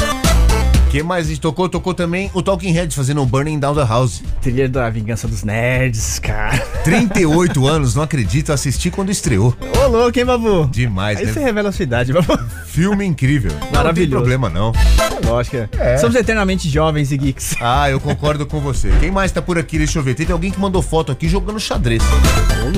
que 0.90 1.04
mais 1.04 1.26
a 1.26 1.30
gente 1.30 1.42
tocou? 1.42 1.68
Tocou 1.70 1.94
também 1.94 2.32
o 2.34 2.42
Talking 2.42 2.72
Heads 2.72 2.96
fazendo 2.96 3.22
o 3.22 3.26
Burning 3.26 3.60
Down 3.60 3.76
the 3.76 3.86
House. 3.86 4.24
Trilha 4.42 4.68
da 4.70 4.90
Vingança 4.90 5.28
dos 5.28 5.44
Nerds, 5.44 6.20
cara. 6.20 6.58
38 6.84 7.68
anos, 7.68 7.96
não 7.96 8.04
acredito, 8.04 8.52
assisti 8.52 8.90
quando 8.90 9.12
estreou. 9.12 9.56
Ô, 9.84 9.88
louco, 9.88 10.18
hein, 10.18 10.26
Babu? 10.26 10.68
Demais, 10.72 11.20
Aí 11.20 11.26
né? 11.26 11.34
você 11.34 11.40
revela 11.40 11.70
a 11.70 11.72
sua 11.72 11.84
idade, 11.84 12.14
Babu. 12.14 12.40
Filme 12.80 13.06
incrível. 13.06 13.52
Não 13.52 13.60
tem 13.60 13.72
Maravilhoso. 13.74 14.12
problema, 14.16 14.50
não. 14.50 14.72
Lógico. 15.26 15.58
é. 15.58 15.68
É. 15.78 15.98
Somos 15.98 16.16
eternamente 16.16 16.70
jovens 16.70 17.12
e 17.12 17.18
geeks. 17.18 17.56
Ah, 17.60 17.90
eu 17.90 18.00
concordo 18.00 18.46
com 18.46 18.62
você. 18.62 18.90
Quem 19.02 19.12
mais 19.12 19.34
tá 19.34 19.42
por 19.42 19.58
aqui? 19.58 19.78
Deixa 19.78 20.00
eu 20.00 20.04
ver. 20.04 20.14
Teve 20.16 20.32
alguém 20.32 20.50
que 20.50 20.58
mandou 20.58 20.82
foto 20.82 21.12
aqui 21.12 21.28
jogando 21.28 21.60
xadrez. 21.60 22.02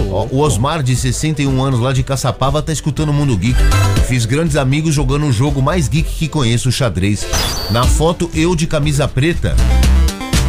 Ó, 0.09 0.25
o 0.31 0.39
Osmar, 0.39 0.81
de 0.81 0.95
61 0.95 1.63
anos, 1.63 1.79
lá 1.79 1.93
de 1.93 2.01
Caçapava, 2.01 2.63
tá 2.63 2.73
escutando 2.73 3.09
o 3.09 3.13
Mundo 3.13 3.37
Geek. 3.37 3.59
Fiz 4.07 4.25
grandes 4.25 4.55
amigos 4.55 4.95
jogando 4.95 5.27
o 5.27 5.31
jogo 5.31 5.61
mais 5.61 5.87
geek 5.87 6.11
que 6.15 6.27
conheço, 6.27 6.69
o 6.69 6.71
xadrez. 6.71 7.23
Na 7.69 7.83
foto, 7.83 8.27
eu 8.33 8.55
de 8.55 8.65
camisa 8.65 9.07
preta, 9.07 9.55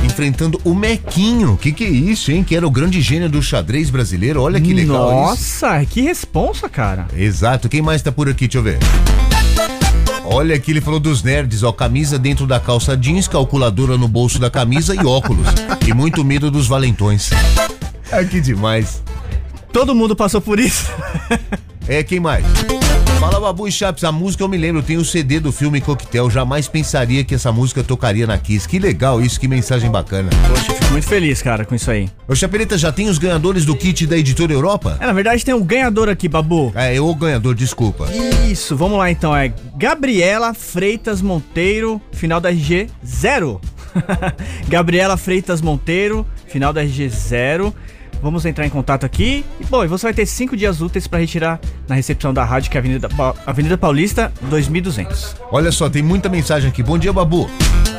enfrentando 0.03 0.59
o 0.65 0.75
Mequinho. 0.75 1.59
Que 1.59 1.73
que 1.73 1.85
é 1.85 1.91
isso, 1.91 2.33
hein? 2.33 2.43
Que 2.43 2.57
era 2.57 2.67
o 2.67 2.71
grande 2.71 3.03
gênio 3.03 3.29
do 3.29 3.43
xadrez 3.43 3.91
brasileiro. 3.91 4.41
Olha 4.41 4.59
que 4.59 4.73
legal 4.73 5.11
isso. 5.35 5.63
Nossa, 5.67 5.85
que 5.85 6.01
responsa, 6.01 6.71
cara. 6.71 7.07
Exato. 7.15 7.69
Quem 7.69 7.83
mais 7.83 8.01
tá 8.01 8.11
por 8.11 8.31
aqui? 8.31 8.47
Deixa 8.49 8.59
eu 8.59 8.63
ver. 8.63 8.79
Olha 10.25 10.55
aqui, 10.55 10.71
ele 10.71 10.81
falou 10.81 11.01
dos 11.01 11.23
nerds, 11.23 11.63
ó, 11.63 11.73
camisa 11.73 12.19
dentro 12.19 12.47
da 12.47 12.61
calça 12.61 12.97
jeans, 12.97 13.27
calculadora 13.27 13.99
no 13.99 14.07
bolso 14.09 14.39
da 14.39 14.51
camisa 14.51 14.95
e 14.95 15.05
óculos. 15.05 15.47
e 15.87 15.93
muito 15.93 16.25
medo 16.25 16.51
dos 16.51 16.67
valentões. 16.67 17.31
Ah, 18.11 18.25
que 18.25 18.41
demais. 18.41 19.03
Todo 19.73 19.95
mundo 19.95 20.15
passou 20.15 20.41
por 20.41 20.59
isso. 20.59 20.91
É, 21.89 22.03
quem 22.03 22.21
mais? 22.21 22.45
Fala 23.23 23.39
Babu 23.39 23.69
e 23.69 23.71
Chaps, 23.71 24.03
a 24.03 24.11
música 24.11 24.43
eu 24.43 24.49
me 24.49 24.57
lembro, 24.57 24.83
tem 24.83 24.97
o 24.97 25.05
CD 25.05 25.39
do 25.39 25.53
filme 25.53 25.81
Coquetel, 25.81 26.29
jamais 26.29 26.67
pensaria 26.67 27.23
que 27.23 27.37
essa 27.37 27.53
música 27.53 27.81
tocaria 27.85 28.27
na 28.27 28.37
Kiss. 28.37 28.67
Que 28.67 28.81
legal 28.81 29.23
isso, 29.23 29.39
que 29.39 29.47
mensagem 29.47 29.89
bacana. 29.89 30.29
Poxa, 30.49 30.75
fico 30.75 30.91
muito 30.91 31.07
feliz, 31.07 31.41
cara, 31.41 31.65
com 31.65 31.73
isso 31.73 31.89
aí. 31.89 32.11
Ô 32.27 32.35
Chapeleta, 32.35 32.77
já 32.77 32.91
tem 32.91 33.09
os 33.09 33.19
ganhadores 33.19 33.65
do 33.65 33.77
kit 33.77 34.09
da 34.09 34.19
Editora 34.19 34.53
Europa? 34.53 34.99
É, 35.01 35.07
na 35.07 35.13
verdade 35.13 35.45
tem 35.45 35.55
um 35.55 35.63
ganhador 35.63 36.09
aqui, 36.09 36.27
Babu. 36.27 36.73
É, 36.75 37.01
o 37.01 37.15
ganhador, 37.15 37.55
desculpa. 37.55 38.09
Isso, 38.51 38.77
vamos 38.77 38.99
lá 38.99 39.09
então. 39.09 39.35
É 39.37 39.55
Gabriela 39.77 40.53
Freitas 40.53 41.23
Monteiro, 41.23 42.03
final 42.11 42.41
da 42.41 42.51
RG 42.51 42.89
0. 43.07 43.61
Gabriela 44.67 45.17
Freitas 45.17 45.61
Monteiro, 45.61 46.27
final 46.49 46.73
da 46.73 46.83
RG 46.83 47.09
0. 47.09 47.73
Vamos 48.21 48.45
entrar 48.45 48.67
em 48.67 48.71
contato 48.71 49.05
aqui. 49.05 49.45
E, 49.61 49.65
bom, 49.65 49.85
e 49.85 49.89
você 49.89 50.07
vai 50.07 50.15
ter 50.15 50.27
cinco 50.27 50.57
dias 50.57 50.81
úteis 50.81 51.07
para 51.07 51.19
retirar 51.19 51.61
na 51.89 51.95
recepção 51.95 52.33
da 52.33 52.45
rádio, 52.45 52.71
que 52.71 52.77
é 52.77 52.81
a 52.81 52.83
Avenida, 52.83 53.09
Pa- 53.09 53.35
Avenida 53.47 53.77
Paulista 53.79 54.33
2200. 54.43 55.37
Olha 55.51 55.73
só, 55.73 55.89
tem 55.91 56.03
muita 56.03 56.29
mensagem 56.29 56.69
aqui. 56.69 56.83
Bom 56.83 56.99
dia, 56.99 57.13
Babu. 57.13 57.51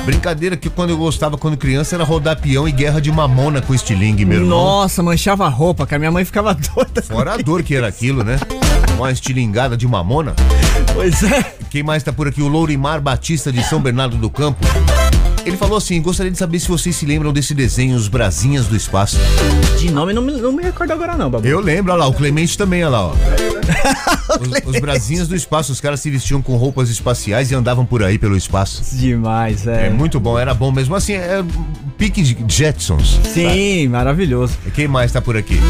Brincadeira 0.04 0.56
que 0.56 0.68
quando 0.70 0.90
eu 0.90 0.98
gostava 0.98 1.36
quando 1.38 1.56
criança 1.56 1.94
era 1.94 2.04
rodar 2.04 2.38
peão 2.40 2.66
e 2.68 2.72
guerra 2.72 3.00
de 3.00 3.10
mamona 3.10 3.60
com 3.62 3.74
estilingue, 3.74 4.24
meu 4.24 4.40
irmão. 4.40 4.50
Nossa, 4.58 5.02
manchava 5.02 5.46
a 5.46 5.48
roupa, 5.48 5.86
cara. 5.86 5.98
Minha 5.98 6.10
mãe 6.12 6.24
ficava 6.24 6.54
doida. 6.74 7.02
Fora 7.02 7.34
a 7.34 7.36
dor 7.38 7.62
que 7.62 7.74
era 7.74 7.86
aquilo, 7.86 8.22
né? 8.22 8.38
Uma 8.96 9.10
estilingada 9.10 9.76
de 9.76 9.86
mamona. 9.88 10.34
Pois 10.94 11.22
é. 11.22 11.56
Quem 11.70 11.82
mais 11.82 12.02
tá 12.02 12.12
por 12.12 12.28
aqui? 12.28 12.40
O 12.40 12.48
Lourimar 12.48 13.00
Batista 13.00 13.50
de 13.50 13.62
São 13.64 13.80
Bernardo 13.80 14.16
do 14.16 14.30
Campo. 14.30 14.64
Ele 15.46 15.56
falou 15.56 15.76
assim: 15.76 16.00
gostaria 16.00 16.32
de 16.32 16.38
saber 16.38 16.58
se 16.58 16.68
vocês 16.68 16.96
se 16.96 17.04
lembram 17.06 17.32
desse 17.32 17.54
desenho, 17.54 17.96
Os 17.96 18.08
Brasinhas 18.08 18.66
do 18.66 18.76
Espaço. 18.76 19.18
De 19.78 19.90
nome 19.90 20.12
não 20.12 20.22
me, 20.22 20.32
não 20.32 20.52
me 20.52 20.62
recordo 20.62 20.92
agora 20.92 21.16
não, 21.16 21.30
Babu. 21.30 21.46
Eu 21.46 21.60
lembro, 21.60 21.92
olha 21.92 22.00
lá, 22.00 22.06
o 22.06 22.12
Clemente 22.14 22.56
também, 22.56 22.82
olha 22.84 22.90
lá, 22.90 23.06
ó. 23.08 23.14
Os, 24.40 24.74
os 24.74 24.80
Brasinhas 24.80 25.28
do 25.28 25.36
Espaço, 25.36 25.70
os 25.70 25.80
caras 25.80 26.00
se 26.00 26.10
vestiam 26.10 26.40
com 26.40 26.56
roupas 26.56 26.88
espaciais 26.88 27.50
e 27.50 27.54
andavam 27.54 27.84
por 27.84 28.02
aí 28.02 28.18
pelo 28.18 28.36
espaço. 28.36 28.82
Demais, 28.96 29.66
é. 29.66 29.86
É 29.86 29.90
muito 29.90 30.18
bom, 30.18 30.38
era 30.38 30.54
bom 30.54 30.72
mesmo. 30.72 30.94
Assim, 30.94 31.12
é 31.12 31.44
pique 31.98 32.22
de 32.22 32.36
Jetsons. 32.48 33.20
Sim, 33.32 33.88
maravilhoso. 33.88 34.54
Quem 34.74 34.88
mais 34.88 35.12
tá 35.12 35.20
por 35.20 35.36
aqui? 35.36 35.60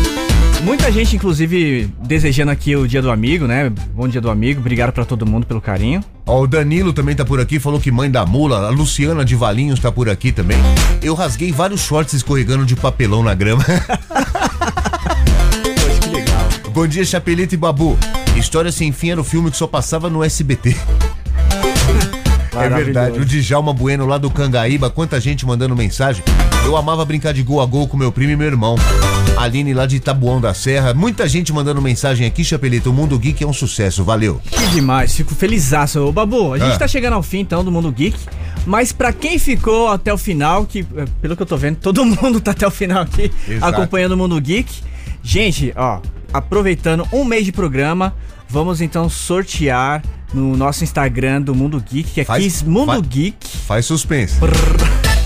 Muita 0.62 0.90
gente, 0.90 1.16
inclusive, 1.16 1.90
desejando 2.00 2.50
aqui 2.50 2.74
o 2.74 2.88
dia 2.88 3.02
do 3.02 3.10
amigo, 3.10 3.46
né? 3.46 3.70
Bom 3.94 4.08
dia 4.08 4.20
do 4.20 4.30
amigo. 4.30 4.60
Obrigado 4.60 4.92
pra 4.92 5.04
todo 5.04 5.26
mundo 5.26 5.46
pelo 5.46 5.60
carinho. 5.60 6.02
Ó, 6.26 6.42
o 6.42 6.46
Danilo 6.46 6.92
também 6.92 7.14
tá 7.14 7.24
por 7.24 7.38
aqui, 7.40 7.58
falou 7.58 7.78
que 7.78 7.90
mãe 7.90 8.10
da 8.10 8.24
mula. 8.24 8.66
A 8.66 8.70
Luciana 8.70 9.24
de 9.24 9.34
Valinhos 9.34 9.78
tá 9.78 9.92
por 9.92 10.08
aqui 10.08 10.32
também. 10.32 10.56
Eu 11.02 11.14
rasguei 11.14 11.52
vários 11.52 11.82
shorts 11.82 12.14
escorregando 12.14 12.64
de 12.64 12.74
papelão 12.74 13.22
na 13.22 13.34
grama. 13.34 13.62
Poxa, 15.62 16.00
que 16.00 16.08
legal. 16.08 16.48
Bom 16.72 16.86
dia, 16.86 17.04
Chapelito 17.04 17.54
e 17.54 17.58
Babu. 17.58 17.98
História 18.36 18.72
Sem 18.72 18.90
Fim 18.90 19.10
era 19.10 19.20
o 19.20 19.24
filme 19.24 19.50
que 19.50 19.56
só 19.56 19.66
passava 19.66 20.08
no 20.08 20.24
SBT. 20.24 20.76
É 22.56 22.68
verdade. 22.68 23.18
O 23.18 23.24
Djalma 23.24 23.72
Bueno 23.72 24.06
lá 24.06 24.16
do 24.16 24.30
Cangaíba, 24.30 24.88
quanta 24.88 25.20
gente 25.20 25.44
mandando 25.44 25.74
mensagem. 25.74 26.22
Eu 26.64 26.76
amava 26.76 27.04
brincar 27.04 27.34
de 27.34 27.42
gol 27.42 27.60
a 27.60 27.66
gol 27.66 27.88
com 27.88 27.96
meu 27.96 28.12
primo 28.12 28.30
e 28.30 28.36
meu 28.36 28.46
irmão. 28.46 28.76
Aline 29.36 29.74
lá 29.74 29.84
de 29.84 29.98
Tabuão 30.00 30.40
da 30.40 30.54
Serra. 30.54 30.94
Muita 30.94 31.28
gente 31.28 31.52
mandando 31.52 31.82
mensagem 31.82 32.26
aqui, 32.26 32.44
Chapelito. 32.44 32.90
O 32.90 32.92
Mundo 32.92 33.18
Geek 33.18 33.42
é 33.42 33.46
um 33.46 33.52
sucesso. 33.52 34.04
Valeu. 34.04 34.40
Que 34.50 34.66
demais, 34.68 35.14
fico 35.14 35.34
felizaço. 35.34 36.00
Ô, 36.00 36.12
Babu, 36.12 36.54
a 36.54 36.58
gente 36.58 36.74
Ah. 36.74 36.78
tá 36.78 36.88
chegando 36.88 37.14
ao 37.14 37.22
fim, 37.22 37.40
então, 37.40 37.64
do 37.64 37.70
Mundo 37.70 37.90
Geek. 37.90 38.16
Mas 38.64 38.92
pra 38.92 39.12
quem 39.12 39.38
ficou 39.38 39.88
até 39.88 40.12
o 40.12 40.16
final, 40.16 40.64
que 40.64 40.86
eh, 40.96 41.04
pelo 41.20 41.36
que 41.36 41.42
eu 41.42 41.46
tô 41.46 41.56
vendo, 41.56 41.76
todo 41.76 42.04
mundo 42.06 42.40
tá 42.40 42.52
até 42.52 42.66
o 42.66 42.70
final 42.70 43.02
aqui, 43.02 43.30
Exato. 43.48 43.74
acompanhando 43.74 44.12
o 44.12 44.16
Mundo 44.16 44.40
Geek. 44.40 44.72
Gente, 45.22 45.72
ó, 45.76 46.00
aproveitando 46.32 47.06
um 47.12 47.24
mês 47.24 47.44
de 47.44 47.52
programa, 47.52 48.14
vamos 48.48 48.80
então 48.80 49.08
sortear 49.10 50.02
no 50.32 50.56
nosso 50.56 50.82
Instagram 50.84 51.42
do 51.42 51.54
Mundo 51.54 51.78
Geek, 51.90 52.10
que 52.12 52.20
é 52.20 52.24
Faz- 52.24 52.42
Kiss 52.42 52.64
Mundo 52.64 53.02
Geek. 53.02 53.36
Faz 53.66 53.84
suspense. 53.84 54.36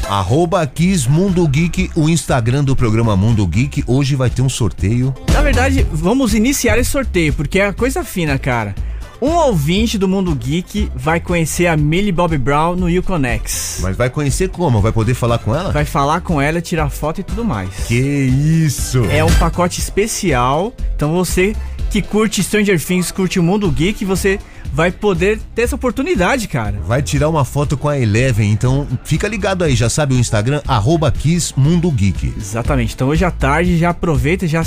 Arroba 0.08 0.66
Kiss 0.66 1.06
Mundo 1.06 1.46
Geek, 1.46 1.90
o 1.94 2.08
Instagram 2.08 2.64
do 2.64 2.74
programa 2.74 3.14
Mundo 3.14 3.46
Geek. 3.46 3.84
Hoje 3.86 4.16
vai 4.16 4.30
ter 4.30 4.40
um 4.40 4.48
sorteio. 4.48 5.14
Na 5.34 5.42
verdade, 5.42 5.86
vamos 5.92 6.32
iniciar 6.32 6.78
esse 6.78 6.90
sorteio, 6.90 7.34
porque 7.34 7.60
é 7.60 7.70
coisa 7.72 8.02
fina, 8.02 8.38
cara. 8.38 8.74
Um 9.20 9.32
ouvinte 9.32 9.98
do 9.98 10.08
Mundo 10.08 10.34
Geek 10.34 10.90
vai 10.96 11.20
conhecer 11.20 11.66
a 11.66 11.76
Millie 11.76 12.10
Bobby 12.10 12.38
Brown 12.38 12.74
no 12.74 12.88
Uconex. 12.88 13.80
Mas 13.82 13.98
vai 13.98 14.08
conhecer 14.08 14.48
como? 14.48 14.80
Vai 14.80 14.92
poder 14.92 15.12
falar 15.12 15.38
com 15.38 15.54
ela? 15.54 15.72
Vai 15.72 15.84
falar 15.84 16.22
com 16.22 16.40
ela, 16.40 16.62
tirar 16.62 16.88
foto 16.88 17.20
e 17.20 17.24
tudo 17.24 17.44
mais. 17.44 17.68
Que 17.86 17.94
isso! 17.94 19.04
É 19.10 19.22
um 19.22 19.32
pacote 19.34 19.78
especial. 19.78 20.72
Então 20.96 21.12
você 21.12 21.54
que 21.90 22.02
curte 22.02 22.42
Stranger 22.42 22.82
Things, 22.82 23.10
curte 23.10 23.38
o 23.38 23.42
Mundo 23.42 23.70
Geek, 23.70 24.04
você 24.04 24.38
vai 24.72 24.90
poder 24.90 25.40
ter 25.54 25.62
essa 25.62 25.74
oportunidade, 25.74 26.46
cara. 26.48 26.78
Vai 26.86 27.02
tirar 27.02 27.28
uma 27.28 27.44
foto 27.44 27.76
com 27.76 27.88
a 27.88 27.98
Eleven, 27.98 28.50
então 28.50 28.86
fica 29.04 29.26
ligado 29.26 29.64
aí, 29.64 29.74
já 29.74 29.88
sabe 29.88 30.14
o 30.14 30.18
Instagram, 30.18 30.60
arroba 30.66 31.10
Geek. 31.10 32.34
Exatamente. 32.36 32.94
Então 32.94 33.08
hoje 33.08 33.24
à 33.24 33.30
tarde 33.30 33.78
já 33.78 33.90
aproveita, 33.90 34.46
já, 34.46 34.62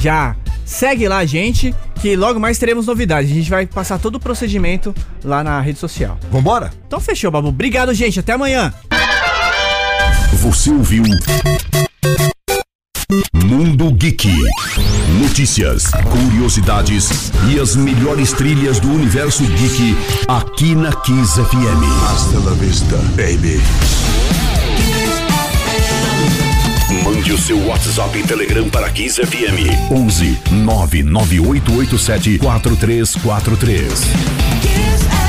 já 0.00 0.34
segue 0.64 1.06
lá 1.06 1.18
a 1.18 1.26
gente, 1.26 1.74
que 2.00 2.16
logo 2.16 2.40
mais 2.40 2.58
teremos 2.58 2.86
novidades. 2.86 3.30
A 3.30 3.34
gente 3.34 3.50
vai 3.50 3.66
passar 3.66 3.98
todo 3.98 4.16
o 4.16 4.20
procedimento 4.20 4.94
lá 5.22 5.44
na 5.44 5.60
rede 5.60 5.78
social. 5.78 6.18
Vambora? 6.30 6.70
Então 6.86 7.00
fechou, 7.00 7.30
Babu. 7.30 7.48
Obrigado, 7.48 7.92
gente. 7.94 8.18
Até 8.20 8.32
amanhã. 8.32 8.72
Você 10.32 10.70
ouviu 10.70 11.04
Mundo 13.32 13.92
Geek. 13.92 14.28
Notícias, 15.20 15.90
curiosidades 16.10 17.30
e 17.50 17.60
as 17.60 17.76
melhores 17.76 18.32
trilhas 18.32 18.80
do 18.80 18.90
universo 18.90 19.44
geek 19.44 19.96
aqui 20.28 20.74
na 20.74 20.92
Kiss 20.92 21.34
FM. 21.34 21.84
Hasta 22.10 22.38
la 22.38 22.54
vista, 22.54 22.96
baby. 23.14 23.60
Mande 27.04 27.32
o 27.32 27.38
seu 27.38 27.58
WhatsApp 27.66 28.18
e 28.18 28.22
Telegram 28.22 28.68
para 28.70 28.90
Kiss 28.90 29.16
FM 29.16 29.90
11 29.90 30.38
99887 30.50 32.38
4343. 32.38 33.92
Kiss 34.62 35.21